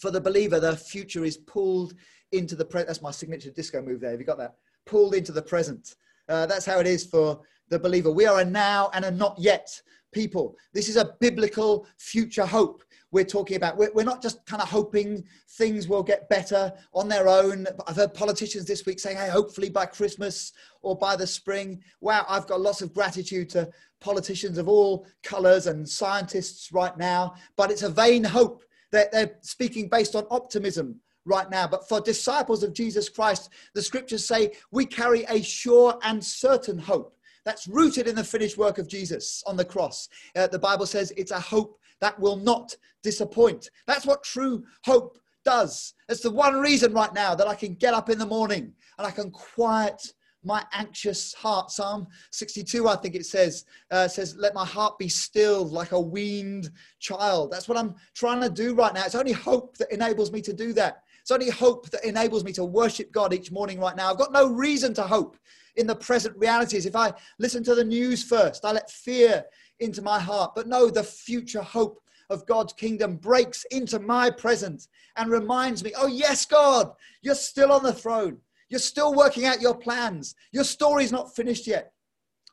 For 0.00 0.10
the 0.10 0.20
believer, 0.20 0.60
the 0.60 0.76
future 0.76 1.24
is 1.24 1.36
pulled 1.36 1.94
into 2.30 2.56
the 2.56 2.64
present. 2.64 2.88
That's 2.88 3.02
my 3.02 3.10
signature 3.10 3.50
disco 3.50 3.82
move 3.82 4.00
there. 4.00 4.12
Have 4.12 4.20
you 4.20 4.26
got 4.26 4.38
that? 4.38 4.54
Pulled 4.86 5.14
into 5.14 5.32
the 5.32 5.42
present. 5.42 5.94
Uh, 6.28 6.46
that's 6.46 6.64
how 6.64 6.78
it 6.78 6.86
is 6.86 7.04
for 7.04 7.40
the 7.68 7.78
believer. 7.78 8.10
We 8.10 8.26
are 8.26 8.40
a 8.40 8.44
now 8.44 8.90
and 8.94 9.04
a 9.04 9.10
not 9.10 9.36
yet 9.38 9.68
people. 10.12 10.56
This 10.72 10.88
is 10.88 10.96
a 10.96 11.14
biblical 11.20 11.86
future 11.98 12.46
hope. 12.46 12.82
We're 13.12 13.24
talking 13.24 13.56
about. 13.56 13.76
We're, 13.76 13.92
we're 13.92 14.04
not 14.04 14.22
just 14.22 14.44
kind 14.46 14.60
of 14.60 14.68
hoping 14.68 15.24
things 15.50 15.86
will 15.86 16.02
get 16.02 16.28
better 16.28 16.72
on 16.92 17.08
their 17.08 17.28
own. 17.28 17.66
I've 17.86 17.96
heard 17.96 18.14
politicians 18.14 18.64
this 18.64 18.84
week 18.84 18.98
saying, 18.98 19.18
hey, 19.18 19.28
hopefully 19.28 19.68
by 19.68 19.86
Christmas 19.86 20.52
or 20.80 20.96
by 20.96 21.14
the 21.14 21.26
spring. 21.26 21.82
Wow, 22.00 22.24
I've 22.28 22.46
got 22.46 22.60
lots 22.60 22.82
of 22.82 22.92
gratitude 22.92 23.50
to 23.50 23.70
politicians 24.00 24.58
of 24.58 24.66
all 24.66 25.06
colors 25.22 25.68
and 25.68 25.88
scientists 25.88 26.72
right 26.72 26.96
now, 26.96 27.34
but 27.54 27.70
it's 27.70 27.82
a 27.82 27.90
vain 27.90 28.24
hope. 28.24 28.64
They're, 28.90 29.08
they're 29.12 29.36
speaking 29.42 29.88
based 29.88 30.16
on 30.16 30.26
optimism 30.30 31.00
right 31.24 31.48
now. 31.50 31.68
But 31.68 31.88
for 31.88 32.00
disciples 32.00 32.62
of 32.62 32.72
Jesus 32.72 33.08
Christ, 33.08 33.50
the 33.74 33.82
scriptures 33.82 34.26
say 34.26 34.52
we 34.70 34.86
carry 34.86 35.24
a 35.28 35.42
sure 35.42 35.98
and 36.02 36.24
certain 36.24 36.78
hope 36.78 37.16
that's 37.44 37.66
rooted 37.66 38.06
in 38.06 38.14
the 38.14 38.24
finished 38.24 38.56
work 38.56 38.78
of 38.78 38.88
Jesus 38.88 39.42
on 39.46 39.56
the 39.56 39.64
cross. 39.64 40.08
Uh, 40.36 40.46
the 40.46 40.58
Bible 40.58 40.86
says 40.86 41.12
it's 41.16 41.32
a 41.32 41.40
hope 41.40 41.78
that 42.02 42.18
will 42.20 42.36
not 42.36 42.76
disappoint. 43.02 43.70
That's 43.86 44.04
what 44.04 44.24
true 44.24 44.64
hope 44.84 45.18
does. 45.44 45.94
It's 46.08 46.20
the 46.20 46.30
one 46.30 46.60
reason 46.60 46.92
right 46.92 47.14
now 47.14 47.34
that 47.34 47.48
I 47.48 47.54
can 47.54 47.74
get 47.74 47.94
up 47.94 48.10
in 48.10 48.18
the 48.18 48.26
morning 48.26 48.74
and 48.98 49.06
I 49.06 49.10
can 49.10 49.30
quiet 49.30 50.12
my 50.44 50.64
anxious 50.72 51.32
heart. 51.32 51.70
Psalm 51.70 52.08
62, 52.32 52.88
I 52.88 52.96
think 52.96 53.14
it 53.14 53.24
says, 53.24 53.64
uh, 53.92 54.08
says, 54.08 54.34
let 54.36 54.52
my 54.52 54.66
heart 54.66 54.98
be 54.98 55.08
stilled 55.08 55.70
like 55.70 55.92
a 55.92 56.00
weaned 56.00 56.70
child. 56.98 57.52
That's 57.52 57.68
what 57.68 57.78
I'm 57.78 57.94
trying 58.14 58.40
to 58.40 58.50
do 58.50 58.74
right 58.74 58.92
now. 58.92 59.04
It's 59.04 59.14
only 59.14 59.32
hope 59.32 59.76
that 59.78 59.92
enables 59.92 60.32
me 60.32 60.42
to 60.42 60.52
do 60.52 60.72
that. 60.72 61.04
It's 61.20 61.30
only 61.30 61.50
hope 61.50 61.88
that 61.90 62.04
enables 62.04 62.42
me 62.42 62.52
to 62.54 62.64
worship 62.64 63.12
God 63.12 63.32
each 63.32 63.52
morning 63.52 63.78
right 63.78 63.94
now. 63.94 64.10
I've 64.10 64.18
got 64.18 64.32
no 64.32 64.48
reason 64.48 64.92
to 64.94 65.02
hope 65.02 65.36
in 65.76 65.86
the 65.86 65.94
present 65.94 66.36
realities. 66.36 66.84
If 66.84 66.96
I 66.96 67.12
listen 67.38 67.62
to 67.64 67.76
the 67.76 67.84
news 67.84 68.24
first, 68.24 68.64
I 68.64 68.72
let 68.72 68.90
fear 68.90 69.44
into 69.82 70.02
my 70.02 70.18
heart. 70.18 70.52
But 70.54 70.68
no, 70.68 70.88
the 70.88 71.02
future 71.02 71.62
hope 71.62 72.00
of 72.30 72.46
God's 72.46 72.72
kingdom 72.72 73.16
breaks 73.16 73.64
into 73.70 73.98
my 73.98 74.30
present 74.30 74.88
and 75.16 75.30
reminds 75.30 75.84
me, 75.84 75.92
oh, 75.96 76.06
yes, 76.06 76.46
God, 76.46 76.92
you're 77.20 77.34
still 77.34 77.72
on 77.72 77.82
the 77.82 77.92
throne. 77.92 78.38
You're 78.68 78.78
still 78.78 79.14
working 79.14 79.44
out 79.44 79.60
your 79.60 79.76
plans. 79.76 80.34
Your 80.50 80.64
story's 80.64 81.12
not 81.12 81.34
finished 81.36 81.66
yet. 81.66 81.92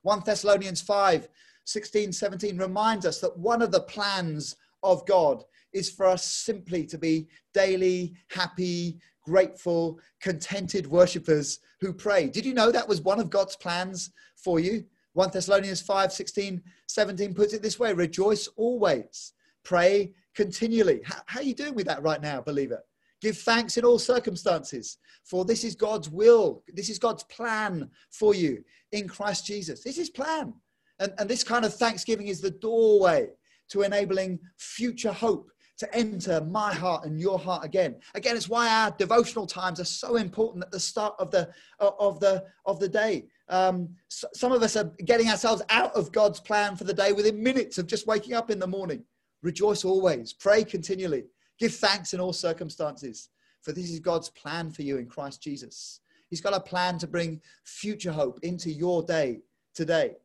1 0.04 0.24
Thessalonians 0.26 0.82
5 0.82 1.30
16, 1.66 2.12
17 2.12 2.58
reminds 2.58 3.06
us 3.06 3.20
that 3.22 3.38
one 3.38 3.62
of 3.62 3.72
the 3.72 3.82
plans 3.82 4.56
of 4.82 5.06
God 5.06 5.44
is 5.72 5.92
for 5.92 6.08
us 6.08 6.26
simply 6.26 6.84
to 6.88 6.98
be 6.98 7.28
daily, 7.54 8.16
happy, 8.30 9.00
grateful, 9.24 10.00
contented 10.20 10.88
worshippers 10.88 11.60
who 11.80 11.94
pray. 11.94 12.28
Did 12.28 12.46
you 12.46 12.56
know 12.56 12.72
that 12.72 12.88
was 12.88 13.02
one 13.02 13.20
of 13.20 13.30
God's 13.30 13.56
plans 13.56 14.12
for 14.36 14.60
you? 14.60 14.84
1 15.14 15.32
Thessalonians 15.32 15.82
5 15.82 16.12
16, 16.14 16.62
17 16.88 17.34
puts 17.34 17.54
it 17.54 17.62
this 17.62 17.80
way 17.80 17.94
rejoice 17.94 18.48
always, 18.56 19.34
pray 19.64 20.14
continually. 20.36 21.02
How, 21.04 21.18
how 21.26 21.40
are 21.40 21.44
you 21.44 21.54
doing 21.54 21.76
with 21.76 21.88
that 21.88 22.04
right 22.04 22.22
now, 22.22 22.42
believer? 22.42 22.84
Give 23.22 23.38
thanks 23.38 23.78
in 23.78 23.84
all 23.84 24.00
circumstances, 24.00 24.98
for 25.26 25.44
this 25.44 25.64
is 25.64 25.76
God's 25.76 26.10
will. 26.10 26.64
This 26.74 26.90
is 26.90 27.00
God's 27.00 27.24
plan 27.24 27.90
for 28.12 28.34
you 28.34 28.64
in 28.92 29.08
Christ 29.08 29.46
Jesus. 29.46 29.84
This 29.84 29.98
is 29.98 30.10
plan. 30.10 30.54
And, 31.00 31.14
and 31.18 31.30
this 31.30 31.44
kind 31.44 31.66
of 31.66 31.74
thanksgiving 31.74 32.28
is 32.28 32.40
the 32.40 32.52
doorway 32.52 33.30
to 33.70 33.82
enabling 33.82 34.40
future 34.58 35.12
hope 35.12 35.52
to 35.80 35.96
enter 35.96 36.42
my 36.42 36.74
heart 36.74 37.06
and 37.06 37.20
your 37.20 37.40
heart 37.40 37.64
again. 37.64 37.96
Again, 38.14 38.36
it's 38.36 38.50
why 38.50 38.70
our 38.70 38.92
devotional 38.92 39.48
times 39.48 39.80
are 39.80 39.86
so 39.86 40.18
important 40.18 40.64
at 40.66 40.72
the 40.72 40.80
start 40.80 41.16
of 41.20 41.32
the 41.32 41.50
of 41.80 42.20
the 42.20 42.44
of 42.66 42.80
the 42.80 42.90
day. 42.90 43.28
Um, 43.50 43.90
so 44.10 44.28
some 44.34 44.52
of 44.52 44.62
us 44.62 44.76
are 44.76 44.92
getting 45.06 45.30
ourselves 45.30 45.62
out 45.70 45.94
of 45.96 46.12
God's 46.12 46.40
plan 46.40 46.76
for 46.76 46.84
the 46.84 46.94
day 46.94 47.12
within 47.14 47.42
minutes 47.42 47.78
of 47.78 47.88
just 47.88 48.08
waking 48.08 48.34
up 48.34 48.52
in 48.52 48.60
the 48.60 48.68
morning. 48.68 49.04
Rejoice 49.42 49.84
always, 49.84 50.34
pray 50.34 50.64
continually, 50.64 51.24
give 51.60 51.74
thanks 51.74 52.14
in 52.14 52.20
all 52.20 52.34
circumstances, 52.34 53.30
for 53.62 53.72
this 53.72 53.90
is 53.90 54.00
God's 54.00 54.30
plan 54.30 54.70
for 54.72 54.84
you 54.84 54.98
in 54.98 55.08
Christ 55.08 55.42
Jesus. 55.42 56.02
He's 56.30 56.42
got 56.42 56.54
a 56.54 56.60
plan 56.60 57.00
to 57.00 57.08
bring 57.08 57.42
future 57.64 58.12
hope 58.12 58.40
into 58.44 58.70
your 58.70 59.02
day 59.04 59.40
today. 59.74 60.16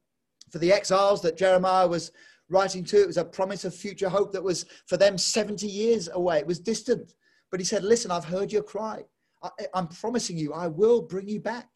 For 0.50 0.58
the 0.58 0.72
exiles 0.72 1.22
that 1.22 1.38
Jeremiah 1.38 1.88
was 1.88 2.12
writing 2.50 2.84
to, 2.84 3.00
it 3.00 3.06
was 3.06 3.16
a 3.16 3.24
promise 3.24 3.64
of 3.64 3.74
future 3.74 4.08
hope 4.08 4.32
that 4.32 4.42
was 4.42 4.66
for 4.86 4.96
them 4.96 5.16
70 5.16 5.66
years 5.66 6.08
away. 6.12 6.38
It 6.38 6.46
was 6.46 6.60
distant. 6.60 7.14
But 7.50 7.60
he 7.60 7.64
said, 7.64 7.84
Listen, 7.84 8.10
I've 8.10 8.24
heard 8.24 8.52
your 8.52 8.62
cry. 8.62 9.04
I, 9.42 9.50
I'm 9.72 9.88
promising 9.88 10.36
you, 10.36 10.52
I 10.52 10.66
will 10.66 11.02
bring 11.02 11.28
you 11.28 11.40
back. 11.40 11.68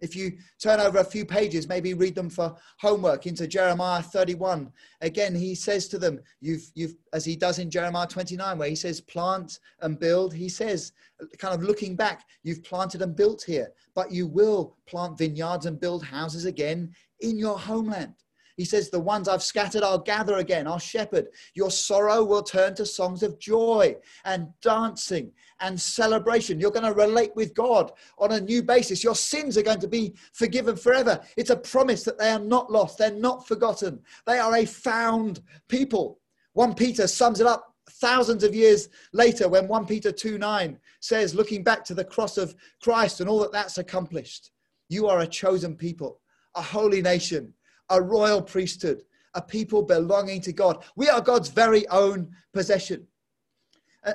If 0.00 0.16
you 0.16 0.32
turn 0.58 0.80
over 0.80 0.98
a 0.98 1.04
few 1.04 1.24
pages, 1.24 1.68
maybe 1.68 1.94
read 1.94 2.14
them 2.14 2.30
for 2.30 2.56
homework 2.78 3.26
into 3.26 3.46
Jeremiah 3.46 4.02
31. 4.02 4.72
Again, 5.00 5.34
he 5.34 5.54
says 5.54 5.88
to 5.88 5.98
them, 5.98 6.20
you've, 6.40 6.70
you've, 6.74 6.94
as 7.12 7.24
he 7.24 7.36
does 7.36 7.58
in 7.58 7.70
Jeremiah 7.70 8.06
29, 8.06 8.58
where 8.58 8.68
he 8.68 8.76
says, 8.76 9.00
plant 9.00 9.58
and 9.80 9.98
build. 9.98 10.32
He 10.32 10.48
says, 10.48 10.92
kind 11.38 11.54
of 11.54 11.62
looking 11.62 11.96
back, 11.96 12.24
you've 12.42 12.64
planted 12.64 13.02
and 13.02 13.14
built 13.14 13.42
here, 13.42 13.72
but 13.94 14.10
you 14.10 14.26
will 14.26 14.76
plant 14.86 15.18
vineyards 15.18 15.66
and 15.66 15.78
build 15.78 16.04
houses 16.04 16.46
again 16.46 16.94
in 17.20 17.38
your 17.38 17.58
homeland. 17.58 18.14
He 18.60 18.66
says, 18.66 18.90
The 18.90 19.00
ones 19.00 19.26
I've 19.26 19.42
scattered, 19.42 19.82
I'll 19.82 19.96
gather 19.96 20.36
again, 20.36 20.66
I'll 20.66 20.78
shepherd. 20.78 21.28
Your 21.54 21.70
sorrow 21.70 22.22
will 22.22 22.42
turn 22.42 22.74
to 22.74 22.84
songs 22.84 23.22
of 23.22 23.38
joy 23.38 23.96
and 24.26 24.48
dancing 24.60 25.32
and 25.60 25.80
celebration. 25.80 26.60
You're 26.60 26.70
going 26.70 26.84
to 26.84 26.92
relate 26.92 27.34
with 27.34 27.54
God 27.54 27.90
on 28.18 28.32
a 28.32 28.40
new 28.42 28.62
basis. 28.62 29.02
Your 29.02 29.14
sins 29.14 29.56
are 29.56 29.62
going 29.62 29.80
to 29.80 29.88
be 29.88 30.14
forgiven 30.34 30.76
forever. 30.76 31.22
It's 31.38 31.48
a 31.48 31.56
promise 31.56 32.02
that 32.04 32.18
they 32.18 32.28
are 32.28 32.38
not 32.38 32.70
lost, 32.70 32.98
they're 32.98 33.14
not 33.14 33.48
forgotten. 33.48 33.98
They 34.26 34.38
are 34.38 34.54
a 34.54 34.66
found 34.66 35.40
people. 35.70 36.20
1 36.52 36.74
Peter 36.74 37.06
sums 37.06 37.40
it 37.40 37.46
up 37.46 37.74
thousands 37.92 38.44
of 38.44 38.54
years 38.54 38.90
later 39.14 39.48
when 39.48 39.68
1 39.68 39.86
Peter 39.86 40.12
2 40.12 40.36
9 40.36 40.78
says, 41.00 41.34
looking 41.34 41.64
back 41.64 41.82
to 41.86 41.94
the 41.94 42.04
cross 42.04 42.36
of 42.36 42.54
Christ 42.82 43.20
and 43.20 43.30
all 43.30 43.38
that 43.38 43.52
that's 43.52 43.78
accomplished, 43.78 44.50
you 44.90 45.06
are 45.06 45.20
a 45.20 45.26
chosen 45.26 45.76
people, 45.76 46.20
a 46.54 46.60
holy 46.60 47.00
nation 47.00 47.54
a 47.90 48.00
royal 48.00 48.40
priesthood, 48.40 49.02
a 49.34 49.42
people 49.42 49.82
belonging 49.82 50.40
to 50.42 50.52
God. 50.52 50.84
We 50.96 51.08
are 51.08 51.20
God's 51.20 51.48
very 51.48 51.86
own 51.88 52.30
possession. 52.52 53.06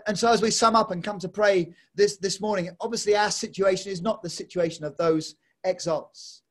And 0.08 0.18
so, 0.18 0.32
as 0.32 0.42
we 0.42 0.50
sum 0.50 0.76
up 0.76 0.90
and 0.90 1.04
come 1.04 1.20
to 1.20 1.30
pray 1.30 1.74
this, 1.94 2.18
this 2.18 2.42
morning, 2.42 2.72
obviously 2.82 3.16
our 3.16 3.30
situation 3.30 3.92
is 3.92 4.02
not 4.02 4.24
the 4.24 4.30
situation 4.30 4.84
of 4.84 4.98
those 4.98 5.36
exiles, 5.64 6.42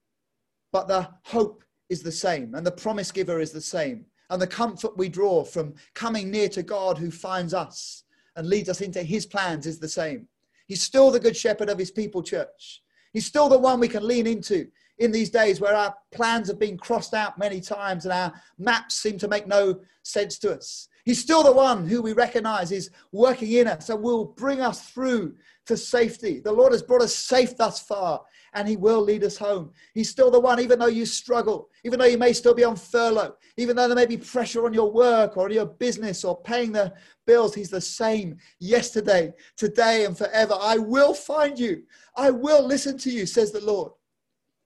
but 0.70 0.86
the 0.86 1.08
hope 1.24 1.64
is 1.88 2.02
the 2.02 2.12
same, 2.12 2.54
and 2.54 2.64
the 2.64 2.70
promise 2.70 3.10
giver 3.10 3.40
is 3.40 3.50
the 3.50 3.60
same, 3.60 4.06
and 4.30 4.40
the 4.40 4.46
comfort 4.46 4.96
we 4.96 5.08
draw 5.08 5.44
from 5.44 5.74
coming 5.94 6.30
near 6.30 6.48
to 6.50 6.62
God 6.62 6.96
who 6.96 7.10
finds 7.10 7.54
us 7.54 8.04
and 8.36 8.48
leads 8.48 8.68
us 8.68 8.80
into 8.80 9.02
his 9.02 9.26
plans 9.26 9.66
is 9.66 9.80
the 9.80 9.88
same. 9.88 10.28
He's 10.66 10.82
still 10.82 11.10
the 11.10 11.20
good 11.20 11.36
shepherd 11.36 11.68
of 11.68 11.78
his 11.78 11.90
people, 11.90 12.22
church. 12.22 12.82
He's 13.12 13.26
still 13.26 13.48
the 13.48 13.58
one 13.58 13.80
we 13.80 13.88
can 13.88 14.06
lean 14.06 14.26
into 14.26 14.68
in 14.98 15.10
these 15.10 15.30
days 15.30 15.60
where 15.60 15.74
our 15.74 15.94
plans 16.12 16.48
have 16.48 16.58
been 16.58 16.78
crossed 16.78 17.14
out 17.14 17.38
many 17.38 17.60
times 17.60 18.04
and 18.04 18.12
our 18.12 18.32
maps 18.58 18.94
seem 18.94 19.18
to 19.18 19.28
make 19.28 19.46
no 19.46 19.80
sense 20.02 20.38
to 20.38 20.54
us. 20.54 20.88
He's 21.04 21.20
still 21.20 21.42
the 21.42 21.52
one 21.52 21.86
who 21.86 22.00
we 22.00 22.14
recognize 22.14 22.72
is 22.72 22.90
working 23.12 23.52
in 23.52 23.68
us 23.68 23.90
and 23.90 24.02
will 24.02 24.24
bring 24.24 24.60
us 24.60 24.88
through 24.88 25.34
to 25.66 25.76
safety. 25.76 26.40
The 26.40 26.52
Lord 26.52 26.72
has 26.72 26.82
brought 26.82 27.02
us 27.02 27.14
safe 27.14 27.56
thus 27.56 27.80
far 27.80 28.22
and 28.54 28.66
He 28.66 28.76
will 28.76 29.02
lead 29.02 29.24
us 29.24 29.36
home. 29.36 29.72
He's 29.92 30.08
still 30.08 30.30
the 30.30 30.40
one, 30.40 30.60
even 30.60 30.78
though 30.78 30.86
you 30.86 31.04
struggle, 31.04 31.68
even 31.84 31.98
though 31.98 32.06
you 32.06 32.16
may 32.16 32.32
still 32.32 32.54
be 32.54 32.64
on 32.64 32.76
furlough, 32.76 33.34
even 33.56 33.76
though 33.76 33.86
there 33.86 33.96
may 33.96 34.06
be 34.06 34.16
pressure 34.16 34.64
on 34.64 34.72
your 34.72 34.90
work 34.90 35.36
or 35.36 35.50
your 35.50 35.66
business 35.66 36.24
or 36.24 36.40
paying 36.40 36.72
the 36.72 36.94
bills. 37.26 37.54
He's 37.54 37.70
the 37.70 37.80
same 37.80 38.36
yesterday, 38.60 39.34
today, 39.56 40.04
and 40.04 40.16
forever. 40.16 40.56
I 40.58 40.78
will 40.78 41.12
find 41.12 41.58
you. 41.58 41.82
I 42.16 42.30
will 42.30 42.64
listen 42.64 42.96
to 42.98 43.10
you, 43.10 43.26
says 43.26 43.52
the 43.52 43.60
Lord. 43.60 43.92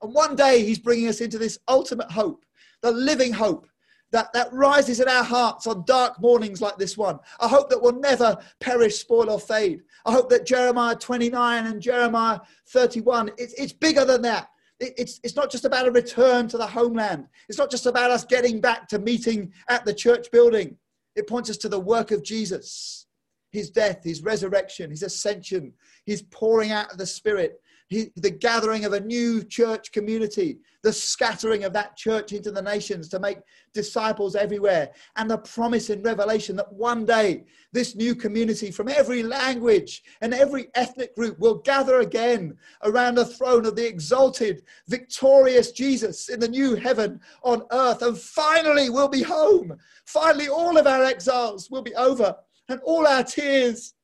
And 0.03 0.15
one 0.15 0.37
day 0.37 0.65
he's 0.65 0.79
bringing 0.79 1.09
us 1.09 1.21
into 1.21 1.39
this 1.39 1.59
ultimate 1.69 2.11
hope, 2.11 2.45
the 2.83 2.93
living 2.93 3.33
hope 3.33 3.67
that, 4.11 4.33
that 4.33 4.53
rises 4.53 5.01
in 5.01 5.09
our 5.09 5.25
hearts 5.25 5.67
on 5.67 5.85
dark 5.85 6.21
mornings 6.21 6.63
like 6.63 6.79
this 6.79 6.97
one. 6.97 7.19
A 7.41 7.49
hope 7.49 7.69
that 7.71 7.83
will 7.83 7.93
never 7.93 8.39
perish, 8.61 8.99
spoil, 8.99 9.31
or 9.31 9.41
fade. 9.41 9.83
I 10.07 10.13
hope 10.13 10.31
that 10.31 10.47
Jeremiah 10.47 10.95
29 10.95 11.67
and 11.67 11.83
Jeremiah 11.83 12.41
31, 12.69 13.33
it's, 13.37 13.53
it's 13.55 13.73
bigger 13.73 14.05
than 14.05 14.23
that. 14.23 14.49
It, 14.81 14.95
it's, 14.97 15.21
it's 15.23 15.37
not 15.37 15.51
just 15.51 15.65
about 15.65 15.89
a 15.89 15.91
return 15.91 16.49
to 16.49 16.59
the 16.59 16.67
homeland. 16.67 17.27
It's 17.49 17.59
not 17.59 17.71
just 17.71 17.87
about 17.87 18.11
us 18.11 18.25
getting 18.25 18.61
back 18.61 18.89
to 18.89 18.99
meeting 18.99 19.53
at 19.69 19.85
the 19.85 19.95
church 19.95 20.31
building. 20.31 20.77
It 21.15 21.27
points 21.27 21.51
us 21.51 21.57
to 21.59 21.69
the 21.69 21.81
work 21.81 22.11
of 22.11 22.23
Jesus, 22.23 23.07
his 23.51 23.71
death, 23.71 24.05
his 24.05 24.23
resurrection, 24.23 24.91
his 24.91 25.03
ascension, 25.03 25.75
his 26.07 26.23
pouring 26.23 26.71
out 26.71 26.93
of 26.93 26.99
the 26.99 27.07
Spirit, 27.07 27.61
he, 27.89 28.11
the 28.17 28.31
gathering 28.31 28.85
of 28.85 28.93
a 28.93 29.01
new 29.01 29.43
church 29.43 29.93
community, 29.93 30.59
the 30.83 30.93
scattering 30.93 31.65
of 31.65 31.73
that 31.73 31.97
church 31.97 32.33
into 32.33 32.51
the 32.51 32.63
nations 32.63 33.09
to 33.09 33.19
make 33.19 33.39
disciples 33.73 34.37
everywhere, 34.37 34.91
and 35.17 35.31
the 35.31 35.39
promise 35.39 35.89
in 35.89 36.03
Revelation 36.03 36.55
that 36.57 36.73
one 36.73 37.07
day 37.07 37.45
this 37.73 37.97
new 37.97 38.15
community 38.15 38.71
from 38.71 38.89
every 38.89 39.23
language 39.23 40.03
and 40.21 40.35
every 40.35 40.69
ethnic 40.75 41.17
group 41.17 41.39
will 41.39 41.57
gather 41.57 42.01
again 42.01 42.57
around 42.85 43.15
the 43.15 43.25
throne 43.25 43.65
of 43.65 43.75
the 43.75 43.87
exalted, 43.87 44.63
victorious 44.87 45.73
Jesus 45.73 46.29
in 46.29 46.41
the 46.41 46.49
new 46.49 46.75
heaven 46.75 47.21
on 47.43 47.63
earth. 47.73 48.03
And 48.03 48.17
finally, 48.19 48.91
we'll 48.91 49.09
be 49.09 49.23
home. 49.23 49.77
Finally, 50.05 50.49
all 50.49 50.77
of 50.77 50.87
our 50.87 51.05
exiles 51.05 51.71
will 51.71 51.83
be 51.83 51.95
over. 51.95 52.37
and 52.69 52.81
all 52.85 53.07
our 53.07 53.25
tears 53.25 53.95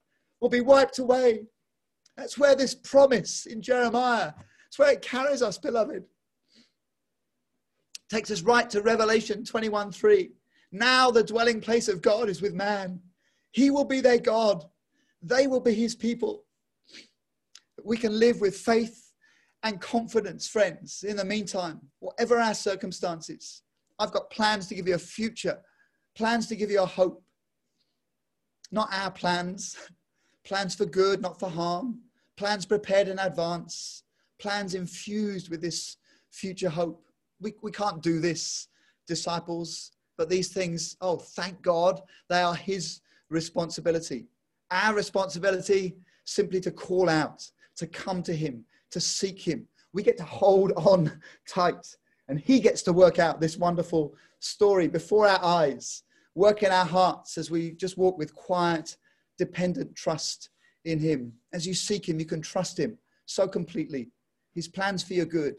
will 0.40 0.48
be 0.48 0.60
wiped 0.60 0.98
away. 0.98 1.44
That's 2.16 2.38
where 2.38 2.54
this 2.54 2.74
promise 2.74 3.46
in 3.46 3.60
Jeremiah, 3.60 4.32
it's 4.68 4.78
where 4.78 4.92
it 4.92 5.02
carries 5.02 5.42
us, 5.42 5.58
beloved. 5.58 6.04
Takes 8.10 8.30
us 8.30 8.42
right 8.42 8.68
to 8.70 8.82
Revelation 8.82 9.44
21 9.44 9.90
3. 9.90 10.30
Now 10.72 11.10
the 11.10 11.22
dwelling 11.22 11.60
place 11.60 11.88
of 11.88 12.02
God 12.02 12.28
is 12.28 12.42
with 12.42 12.54
man. 12.54 13.00
He 13.52 13.70
will 13.70 13.84
be 13.84 14.00
their 14.00 14.18
God. 14.18 14.64
They 15.22 15.46
will 15.46 15.60
be 15.60 15.74
his 15.74 15.94
people. 15.94 16.44
We 17.82 17.96
can 17.96 18.18
live 18.18 18.40
with 18.40 18.56
faith 18.56 19.12
and 19.62 19.80
confidence, 19.80 20.46
friends, 20.46 21.04
in 21.04 21.16
the 21.16 21.24
meantime, 21.24 21.80
whatever 22.00 22.38
our 22.38 22.54
circumstances. 22.54 23.62
I've 23.98 24.12
got 24.12 24.30
plans 24.30 24.66
to 24.68 24.74
give 24.74 24.86
you 24.86 24.94
a 24.94 24.98
future, 24.98 25.58
plans 26.14 26.46
to 26.48 26.56
give 26.56 26.70
you 26.70 26.82
a 26.82 26.86
hope. 26.86 27.22
Not 28.70 28.88
our 28.92 29.10
plans, 29.10 29.76
plans 30.44 30.74
for 30.74 30.86
good, 30.86 31.20
not 31.20 31.38
for 31.38 31.48
harm, 31.48 32.00
plans 32.36 32.66
prepared 32.66 33.08
in 33.08 33.18
advance, 33.18 34.02
plans 34.38 34.74
infused 34.74 35.48
with 35.48 35.60
this 35.60 35.96
future 36.30 36.68
hope. 36.68 37.04
We, 37.40 37.54
we 37.62 37.70
can't 37.70 38.02
do 38.02 38.20
this, 38.20 38.68
disciples, 39.06 39.92
but 40.16 40.28
these 40.28 40.48
things, 40.48 40.96
oh, 41.00 41.16
thank 41.16 41.60
God, 41.62 42.00
they 42.28 42.42
are 42.42 42.54
His 42.54 43.00
responsibility. 43.30 44.26
Our 44.70 44.94
responsibility 44.94 45.96
simply 46.24 46.60
to 46.60 46.70
call 46.70 47.08
out, 47.08 47.48
to 47.76 47.86
come 47.86 48.22
to 48.22 48.34
Him, 48.34 48.64
to 48.90 49.00
seek 49.00 49.40
Him. 49.40 49.66
We 49.92 50.02
get 50.02 50.16
to 50.18 50.24
hold 50.24 50.72
on 50.72 51.20
tight, 51.48 51.96
and 52.28 52.38
He 52.38 52.60
gets 52.60 52.82
to 52.82 52.92
work 52.92 53.18
out 53.18 53.40
this 53.40 53.56
wonderful 53.56 54.14
story 54.40 54.88
before 54.88 55.26
our 55.26 55.42
eyes, 55.42 56.02
work 56.34 56.62
in 56.62 56.72
our 56.72 56.84
hearts 56.84 57.38
as 57.38 57.50
we 57.50 57.72
just 57.72 57.96
walk 57.96 58.18
with 58.18 58.34
quiet, 58.34 58.96
dependent 59.38 59.94
trust 59.94 60.50
in 60.84 60.98
Him. 60.98 61.32
As 61.52 61.66
you 61.66 61.74
seek 61.74 62.08
Him, 62.08 62.18
you 62.18 62.26
can 62.26 62.42
trust 62.42 62.78
Him 62.78 62.98
so 63.26 63.48
completely. 63.48 64.10
His 64.54 64.68
plans 64.68 65.02
for 65.02 65.14
your 65.14 65.26
good, 65.26 65.56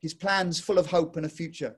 His 0.00 0.14
plans 0.14 0.60
full 0.60 0.78
of 0.78 0.86
hope 0.86 1.16
and 1.16 1.26
a 1.26 1.30
future. 1.30 1.76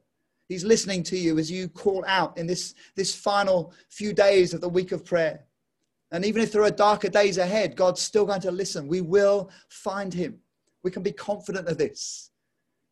He's 0.48 0.64
listening 0.64 1.02
to 1.04 1.16
you 1.16 1.38
as 1.38 1.50
you 1.50 1.68
call 1.68 2.04
out 2.06 2.36
in 2.36 2.46
this, 2.46 2.74
this 2.94 3.14
final 3.14 3.72
few 3.88 4.12
days 4.12 4.52
of 4.52 4.60
the 4.60 4.68
week 4.68 4.92
of 4.92 5.04
prayer. 5.04 5.46
And 6.10 6.26
even 6.26 6.42
if 6.42 6.52
there 6.52 6.62
are 6.62 6.70
darker 6.70 7.08
days 7.08 7.38
ahead, 7.38 7.74
God's 7.74 8.02
still 8.02 8.26
going 8.26 8.42
to 8.42 8.50
listen. 8.50 8.86
We 8.86 9.00
will 9.00 9.50
find 9.68 10.12
Him. 10.12 10.38
We 10.84 10.90
can 10.90 11.02
be 11.02 11.12
confident 11.12 11.68
of 11.68 11.78
this 11.78 12.30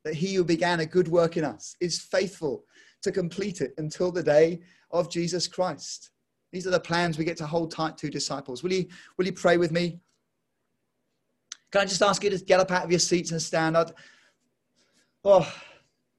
that 0.05 0.15
He 0.15 0.35
who 0.35 0.45
began 0.45 0.81
a 0.81 0.87
good 0.87 1.09
work 1.09 1.37
in 1.37 1.45
us 1.45 1.77
is 1.81 2.01
faithful 2.01 2.65
to 3.03 3.13
complete 3.13 3.61
it 3.61 3.75
until 3.77 4.11
the 4.11 4.23
day 4.23 4.61
of 4.91 5.11
Jesus 5.11 5.47
Christ. 5.47 6.11
These 6.53 6.67
are 6.67 6.71
the 6.71 6.81
plans 6.81 7.17
we 7.17 7.25
get 7.25 7.37
to 7.39 7.47
hold 7.47 7.71
tight 7.71 7.97
to, 7.99 8.11
disciples. 8.11 8.63
Will 8.63 8.73
you, 8.73 8.87
will 9.17 9.27
you 9.27 9.33
pray 9.33 9.57
with 9.57 9.71
me? 9.71 10.01
Can 11.71 11.83
I 11.83 11.85
just 11.85 12.03
ask 12.03 12.25
you 12.25 12.31
to 12.31 12.39
get 12.39 12.59
up 12.59 12.73
out 12.73 12.85
of 12.85 12.91
your 12.91 12.99
seats 12.99 13.31
and 13.31 13.41
stand? 13.41 13.77
I'd, 13.77 13.93
oh, 15.25 15.53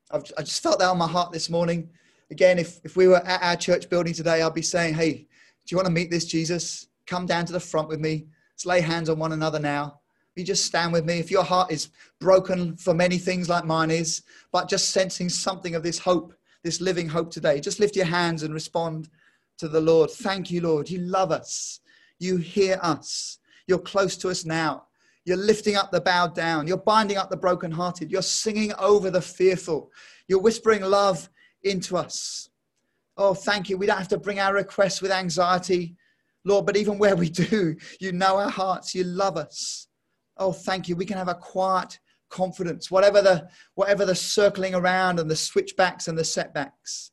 I've, 0.10 0.24
I 0.38 0.44
just 0.44 0.63
felt 0.63 0.80
that 0.80 0.89
on 0.89 0.98
my 0.98 1.08
heart 1.08 1.34
this 1.34 1.50
morning. 1.50 1.89
Again, 2.30 2.60
if, 2.60 2.80
if 2.86 2.96
we 2.96 3.08
were 3.08 3.17
at 3.17 3.44
our 3.44 3.58
church 3.58 3.89
building 3.89 4.13
today, 4.13 4.41
I'd 4.41 4.54
be 4.54 4.62
saying, 4.62 4.94
hey, 4.94 5.13
do 5.13 5.28
you 5.70 5.78
want 5.78 5.88
to 5.88 5.94
meet 5.94 6.10
this 6.10 6.26
Jesus? 6.26 6.88
Come 7.06 7.26
down 7.26 7.46
to 7.46 7.54
the 7.54 7.60
front 7.60 7.89
with 7.89 8.00
me. 8.00 8.28
Let's 8.54 8.65
lay 8.65 8.80
hands 8.80 9.10
on 9.10 9.20
one 9.20 9.34
another 9.34 9.60
now. 9.60 10.00
You 10.36 10.46
just 10.46 10.65
stand 10.65 10.94
with 10.94 11.04
me. 11.04 11.20
If 11.20 11.30
your 11.30 11.44
heart 11.44 11.74
is 11.74 11.89
broken 12.20 12.78
for 12.78 12.94
many 12.94 13.17
things 13.17 13.50
like 13.50 13.65
mine 13.65 13.91
is, 13.91 14.24
but 14.54 14.70
just 14.70 14.91
sensing 14.91 15.28
something 15.28 15.76
of 15.76 15.84
this 15.84 16.00
hope, 16.00 16.34
this 16.63 16.80
living 16.80 17.10
hope 17.10 17.32
today, 17.32 17.60
just 17.60 17.82
lift 17.82 17.98
your 17.98 18.06
hands 18.06 18.44
and 18.44 18.54
respond 18.54 19.10
to 19.62 19.67
the 19.67 19.80
Lord. 19.80 20.10
Thank 20.10 20.50
you, 20.50 20.62
Lord. 20.62 20.89
You 20.89 20.97
love 21.02 21.32
us. 21.32 21.82
You 22.17 22.38
hear 22.38 22.80
us. 22.82 23.38
You're 23.67 23.78
close 23.78 24.17
to 24.17 24.30
us 24.30 24.43
now. 24.43 24.88
You're 25.24 25.38
lifting 25.38 25.76
up 25.76 25.91
the 25.91 26.02
bowed 26.02 26.34
down. 26.34 26.65
You're 26.65 26.78
binding 26.78 27.17
up 27.17 27.30
the 27.30 27.38
brokenhearted. 27.38 28.12
You're 28.12 28.24
singing 28.24 28.74
over 28.80 29.12
the 29.12 29.21
fearful. 29.21 29.91
You're 30.28 30.41
whispering 30.41 30.82
love 30.82 31.30
into 31.62 31.95
us. 31.95 32.50
Oh, 33.17 33.36
thank 33.36 33.69
you. 33.69 33.78
We 33.78 33.86
don't 33.86 34.00
have 34.00 34.08
to 34.08 34.17
bring 34.17 34.39
our 34.39 34.56
requests 34.56 35.00
with 35.00 35.12
anxiety, 35.12 35.95
Lord, 36.43 36.65
but 36.65 36.76
even 36.76 36.97
where 36.97 37.15
we 37.15 37.30
do, 37.30 37.76
you 38.00 38.12
know 38.13 38.38
our 38.38 38.50
hearts. 38.50 38.95
You 38.95 39.04
love 39.04 39.38
us. 39.38 39.88
Oh, 40.38 40.54
thank 40.54 40.89
you. 40.89 40.95
We 40.95 41.06
can 41.06 41.17
have 41.17 41.28
a 41.28 41.36
quiet 41.36 42.00
confidence, 42.32 42.89
whatever 42.89 43.21
the, 43.21 43.47
whatever 43.76 44.06
the 44.06 44.15
circling 44.15 44.74
around 44.74 45.19
and 45.19 45.30
the 45.30 45.36
switchbacks 45.36 46.08
and 46.08 46.17
the 46.17 46.24
setbacks. 46.24 47.12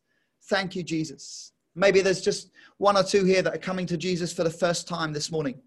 Thank 0.48 0.74
you, 0.76 0.82
Jesus. 0.82 1.52
Maybe 1.78 2.00
there's 2.00 2.20
just 2.20 2.50
one 2.78 2.96
or 2.96 3.04
two 3.04 3.24
here 3.24 3.40
that 3.40 3.54
are 3.54 3.58
coming 3.58 3.86
to 3.86 3.96
Jesus 3.96 4.32
for 4.32 4.42
the 4.42 4.50
first 4.50 4.88
time 4.88 5.12
this 5.12 5.30
morning. 5.30 5.60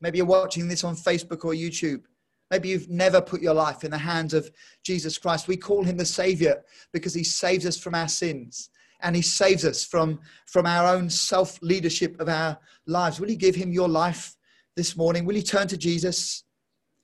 Maybe 0.00 0.18
you're 0.18 0.26
watching 0.26 0.66
this 0.68 0.84
on 0.84 0.96
Facebook 0.96 1.44
or 1.44 1.52
YouTube. 1.52 2.02
Maybe 2.50 2.68
you've 2.68 2.88
never 2.88 3.20
put 3.20 3.40
your 3.40 3.54
life 3.54 3.84
in 3.84 3.92
the 3.92 3.98
hands 3.98 4.34
of 4.34 4.50
Jesus 4.82 5.16
Christ. 5.16 5.48
We 5.48 5.56
call 5.56 5.84
him 5.84 5.96
the 5.96 6.04
Savior 6.04 6.62
because 6.92 7.14
he 7.14 7.24
saves 7.24 7.66
us 7.66 7.78
from 7.78 7.94
our 7.94 8.08
sins 8.08 8.70
and 9.00 9.14
he 9.14 9.22
saves 9.22 9.64
us 9.64 9.84
from, 9.84 10.20
from 10.46 10.66
our 10.66 10.92
own 10.92 11.08
self 11.08 11.60
leadership 11.62 12.20
of 12.20 12.28
our 12.28 12.58
lives. 12.86 13.20
Will 13.20 13.30
you 13.30 13.36
give 13.36 13.54
him 13.54 13.72
your 13.72 13.88
life 13.88 14.36
this 14.74 14.96
morning? 14.96 15.24
Will 15.24 15.36
you 15.36 15.42
turn 15.42 15.68
to 15.68 15.76
Jesus? 15.76 16.44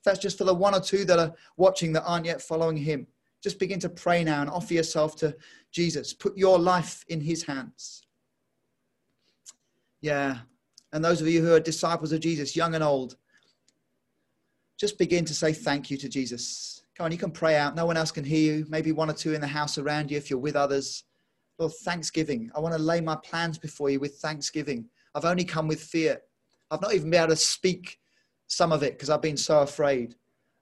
That's 0.03 0.19
just 0.19 0.37
for 0.37 0.43
the 0.43 0.53
one 0.53 0.75
or 0.75 0.81
two 0.81 1.05
that 1.05 1.19
are 1.19 1.33
watching 1.55 1.93
that 1.93 2.03
aren't 2.03 2.25
yet 2.25 2.41
following 2.41 2.77
him. 2.77 3.07
Just 3.41 3.59
begin 3.59 3.79
to 3.79 3.89
pray 3.89 4.23
now 4.23 4.41
and 4.41 4.49
offer 4.49 4.73
yourself 4.73 5.15
to 5.17 5.35
Jesus. 5.73 6.13
Put 6.13 6.37
your 6.37 6.57
life 6.57 7.03
in 7.09 7.19
his 7.19 7.43
hands. 7.43 8.03
Yeah. 10.01 10.37
And 10.93 11.03
those 11.03 11.19
of 11.19 11.27
you 11.27 11.41
who 11.41 11.53
are 11.53 11.59
disciples 11.59 12.11
of 12.11 12.19
Jesus, 12.21 12.55
young 12.55 12.75
and 12.75 12.83
old, 12.83 13.17
just 14.77 14.97
begin 14.97 15.25
to 15.25 15.33
say 15.33 15.51
thank 15.51 15.89
you 15.89 15.97
to 15.97 16.07
Jesus. 16.07 16.83
Come 16.95 17.05
on, 17.05 17.11
you 17.11 17.17
can 17.17 17.31
pray 17.31 17.57
out. 17.57 17.75
No 17.75 17.85
one 17.85 17.97
else 17.97 18.11
can 18.11 18.23
hear 18.23 18.57
you. 18.57 18.65
Maybe 18.69 18.91
one 18.91 19.09
or 19.09 19.13
two 19.13 19.33
in 19.33 19.41
the 19.41 19.47
house 19.47 19.77
around 19.77 20.11
you 20.11 20.17
if 20.17 20.29
you're 20.29 20.39
with 20.39 20.55
others. 20.55 21.03
Lord, 21.57 21.73
thanksgiving. 21.83 22.51
I 22.55 22.59
want 22.59 22.75
to 22.75 22.81
lay 22.81 23.01
my 23.01 23.15
plans 23.15 23.57
before 23.57 23.89
you 23.89 23.99
with 23.99 24.17
thanksgiving. 24.17 24.85
I've 25.15 25.25
only 25.25 25.43
come 25.43 25.67
with 25.67 25.81
fear. 25.81 26.21
I've 26.69 26.81
not 26.81 26.93
even 26.93 27.09
been 27.09 27.21
able 27.21 27.29
to 27.29 27.35
speak 27.35 27.99
some 28.47 28.71
of 28.71 28.83
it 28.83 28.93
because 28.93 29.09
I've 29.09 29.21
been 29.21 29.37
so 29.37 29.61
afraid. 29.61 30.15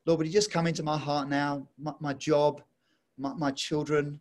Lord, 0.06 0.20
would 0.20 0.28
you 0.28 0.34
just 0.34 0.52
come 0.52 0.68
into 0.68 0.84
my 0.84 0.98
heart 0.98 1.30
now, 1.30 1.68
my, 1.78 1.94
my 2.00 2.14
job, 2.14 2.62
my, 3.18 3.34
my 3.34 3.52
children, 3.52 4.20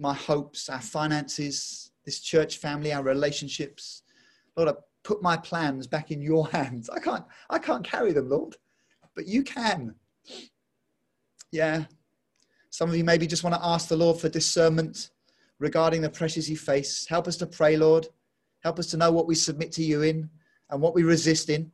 my 0.00 0.14
hopes, 0.14 0.68
our 0.68 0.80
finances, 0.80 1.92
this 2.04 2.20
church 2.20 2.56
family, 2.56 2.92
our 2.92 3.02
relationships. 3.02 4.02
Lord, 4.56 4.70
I 4.70 4.74
put 5.04 5.22
my 5.22 5.36
plans 5.36 5.86
back 5.86 6.10
in 6.10 6.22
your 6.22 6.48
hands. 6.48 6.88
I 6.88 6.98
can't, 6.98 7.24
I 7.50 7.58
can't 7.58 7.84
carry 7.84 8.12
them, 8.12 8.28
Lord, 8.30 8.56
but 9.14 9.26
you 9.26 9.42
can. 9.42 9.94
Yeah. 11.52 11.84
Some 12.70 12.88
of 12.88 12.96
you 12.96 13.04
maybe 13.04 13.26
just 13.26 13.44
want 13.44 13.54
to 13.54 13.64
ask 13.64 13.88
the 13.88 13.96
Lord 13.96 14.18
for 14.18 14.28
discernment 14.28 15.10
regarding 15.58 16.00
the 16.00 16.10
pressures 16.10 16.48
you 16.48 16.56
face. 16.56 17.06
Help 17.06 17.28
us 17.28 17.36
to 17.36 17.46
pray, 17.46 17.76
Lord. 17.76 18.08
Help 18.62 18.78
us 18.78 18.86
to 18.88 18.96
know 18.96 19.12
what 19.12 19.26
we 19.26 19.34
submit 19.34 19.72
to 19.72 19.82
you 19.82 20.02
in 20.02 20.30
and 20.70 20.80
what 20.80 20.94
we 20.94 21.02
resist 21.02 21.50
in. 21.50 21.70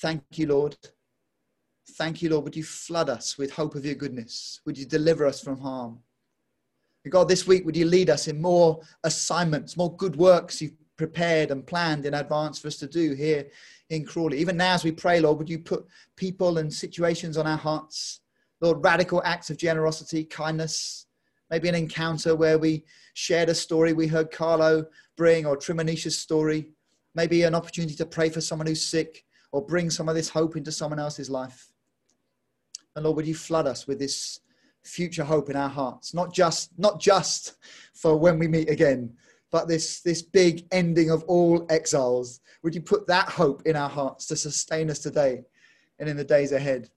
Thank 0.00 0.22
you, 0.34 0.46
Lord. 0.46 0.76
Thank 1.92 2.22
you, 2.22 2.30
Lord. 2.30 2.44
Would 2.44 2.56
you 2.56 2.64
flood 2.64 3.08
us 3.08 3.38
with 3.38 3.52
hope 3.52 3.74
of 3.74 3.84
your 3.84 3.94
goodness? 3.94 4.60
Would 4.64 4.78
you 4.78 4.86
deliver 4.86 5.26
us 5.26 5.42
from 5.42 5.58
harm? 5.58 6.00
God, 7.10 7.28
this 7.28 7.46
week, 7.46 7.64
would 7.64 7.76
you 7.76 7.86
lead 7.86 8.10
us 8.10 8.28
in 8.28 8.40
more 8.40 8.80
assignments, 9.04 9.76
more 9.76 9.94
good 9.96 10.16
works 10.16 10.60
you've 10.60 10.74
prepared 10.96 11.50
and 11.50 11.66
planned 11.66 12.06
in 12.06 12.14
advance 12.14 12.58
for 12.58 12.68
us 12.68 12.76
to 12.78 12.86
do 12.86 13.12
here 13.14 13.46
in 13.90 14.04
Crawley? 14.04 14.38
Even 14.38 14.56
now, 14.56 14.74
as 14.74 14.84
we 14.84 14.92
pray, 14.92 15.20
Lord, 15.20 15.38
would 15.38 15.50
you 15.50 15.58
put 15.58 15.86
people 16.16 16.58
and 16.58 16.72
situations 16.72 17.36
on 17.36 17.46
our 17.46 17.56
hearts? 17.56 18.20
Lord, 18.60 18.82
radical 18.82 19.22
acts 19.24 19.50
of 19.50 19.56
generosity, 19.56 20.24
kindness, 20.24 21.06
maybe 21.50 21.68
an 21.68 21.74
encounter 21.74 22.34
where 22.34 22.58
we 22.58 22.84
shared 23.14 23.48
a 23.48 23.54
story 23.54 23.92
we 23.92 24.06
heard 24.06 24.30
Carlo 24.30 24.86
bring 25.16 25.46
or 25.46 25.56
Trimanisha's 25.56 26.18
story, 26.18 26.70
maybe 27.14 27.42
an 27.42 27.54
opportunity 27.54 27.94
to 27.94 28.06
pray 28.06 28.28
for 28.28 28.40
someone 28.40 28.66
who's 28.66 28.84
sick 28.84 29.24
or 29.52 29.64
bring 29.64 29.90
some 29.90 30.08
of 30.08 30.14
this 30.14 30.28
hope 30.28 30.56
into 30.56 30.72
someone 30.72 30.98
else's 30.98 31.30
life. 31.30 31.72
And 32.94 33.04
Lord, 33.04 33.16
would 33.16 33.26
you 33.26 33.34
flood 33.34 33.66
us 33.66 33.86
with 33.86 33.98
this 33.98 34.40
future 34.86 35.24
hope 35.24 35.50
in 35.50 35.56
our 35.56 35.68
hearts, 35.68 36.14
not 36.14 36.32
just, 36.32 36.70
not 36.78 37.00
just 37.00 37.56
for 37.94 38.16
when 38.16 38.38
we 38.38 38.48
meet 38.48 38.70
again, 38.70 39.12
but 39.50 39.68
this, 39.68 40.00
this 40.00 40.22
big 40.22 40.66
ending 40.72 41.10
of 41.10 41.22
all 41.24 41.66
exiles. 41.70 42.40
Would 42.62 42.74
you 42.74 42.80
put 42.80 43.06
that 43.06 43.28
hope 43.28 43.62
in 43.66 43.76
our 43.76 43.88
hearts 43.88 44.26
to 44.26 44.36
sustain 44.36 44.90
us 44.90 44.98
today 44.98 45.44
and 45.98 46.08
in 46.08 46.16
the 46.16 46.24
days 46.24 46.52
ahead? 46.52 46.90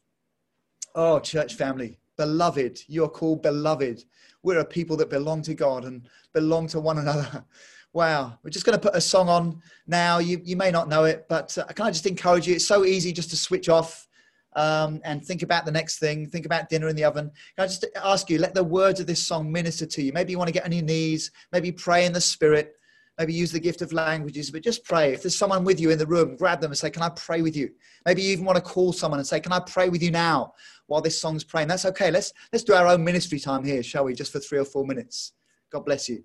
Oh, 0.95 1.19
church 1.19 1.55
family, 1.55 1.99
beloved, 2.17 2.81
you're 2.87 3.09
called 3.09 3.41
beloved. 3.41 4.03
We're 4.43 4.59
a 4.59 4.65
people 4.65 4.97
that 4.97 5.09
belong 5.09 5.41
to 5.43 5.53
God 5.53 5.85
and 5.85 6.07
belong 6.33 6.67
to 6.67 6.79
one 6.79 6.97
another. 6.97 7.45
Wow. 7.91 8.37
We're 8.43 8.51
just 8.51 8.67
going 8.67 8.77
to 8.77 8.87
put 8.87 8.95
a 8.95 9.01
song 9.01 9.29
on 9.29 9.63
now. 9.87 10.19
You, 10.19 10.39
you 10.43 10.55
may 10.55 10.69
not 10.69 10.89
know 10.89 11.05
it, 11.05 11.25
but 11.27 11.57
uh, 11.57 11.65
can 11.65 11.87
I 11.87 11.91
just 11.91 12.05
encourage 12.05 12.47
you? 12.47 12.53
It's 12.53 12.67
so 12.67 12.85
easy 12.85 13.11
just 13.11 13.31
to 13.31 13.35
switch 13.35 13.67
off 13.67 14.07
um, 14.55 14.99
and 15.03 15.23
think 15.23 15.41
about 15.41 15.65
the 15.65 15.71
next 15.71 15.99
thing, 15.99 16.27
think 16.27 16.45
about 16.45 16.69
dinner 16.69 16.87
in 16.87 16.95
the 16.95 17.03
oven. 17.03 17.31
Can 17.55 17.63
I 17.63 17.67
just 17.67 17.85
ask 18.03 18.29
you, 18.29 18.39
let 18.39 18.53
the 18.53 18.63
words 18.63 18.99
of 18.99 19.07
this 19.07 19.25
song 19.25 19.51
minister 19.51 19.85
to 19.85 20.01
you? 20.01 20.11
Maybe 20.11 20.31
you 20.31 20.37
want 20.37 20.47
to 20.47 20.53
get 20.53 20.65
on 20.65 20.71
your 20.71 20.83
knees, 20.83 21.31
maybe 21.51 21.71
pray 21.71 22.05
in 22.05 22.13
the 22.13 22.21
spirit. 22.21 22.75
maybe 23.17 23.33
use 23.33 23.51
the 23.51 23.59
gift 23.59 23.81
of 23.81 23.91
languages, 23.91 24.49
but 24.49 24.63
just 24.63 24.85
pray. 24.85 25.13
If 25.13 25.23
there's 25.23 25.37
someone 25.37 25.65
with 25.65 25.79
you 25.79 25.89
in 25.91 25.97
the 25.97 26.07
room, 26.07 26.37
grab 26.37 26.61
them 26.61 26.71
and 26.71 26.77
say, 26.77 26.89
Can 26.89 27.03
I 27.03 27.09
pray 27.09 27.41
with 27.41 27.55
you? 27.55 27.69
Maybe 28.05 28.21
you 28.21 28.31
even 28.31 28.45
want 28.45 28.55
to 28.55 28.61
call 28.61 28.93
someone 28.93 29.19
and 29.19 29.27
say, 29.27 29.39
Can 29.41 29.51
I 29.51 29.59
pray 29.59 29.89
with 29.89 30.01
you 30.01 30.09
now 30.09 30.53
while 30.87 31.01
this 31.01 31.19
song's 31.19 31.43
praying? 31.43 31.67
That's 31.67 31.85
okay. 31.85 32.11
Let's 32.11 32.33
let's 32.53 32.63
do 32.63 32.73
our 32.73 32.87
own 32.87 33.03
ministry 33.03 33.39
time 33.39 33.63
here, 33.63 33.83
shall 33.83 34.05
we? 34.05 34.13
Just 34.13 34.31
for 34.31 34.39
three 34.39 34.57
or 34.57 34.65
four 34.65 34.85
minutes. 34.85 35.33
God 35.71 35.85
bless 35.85 36.07
you. 36.07 36.23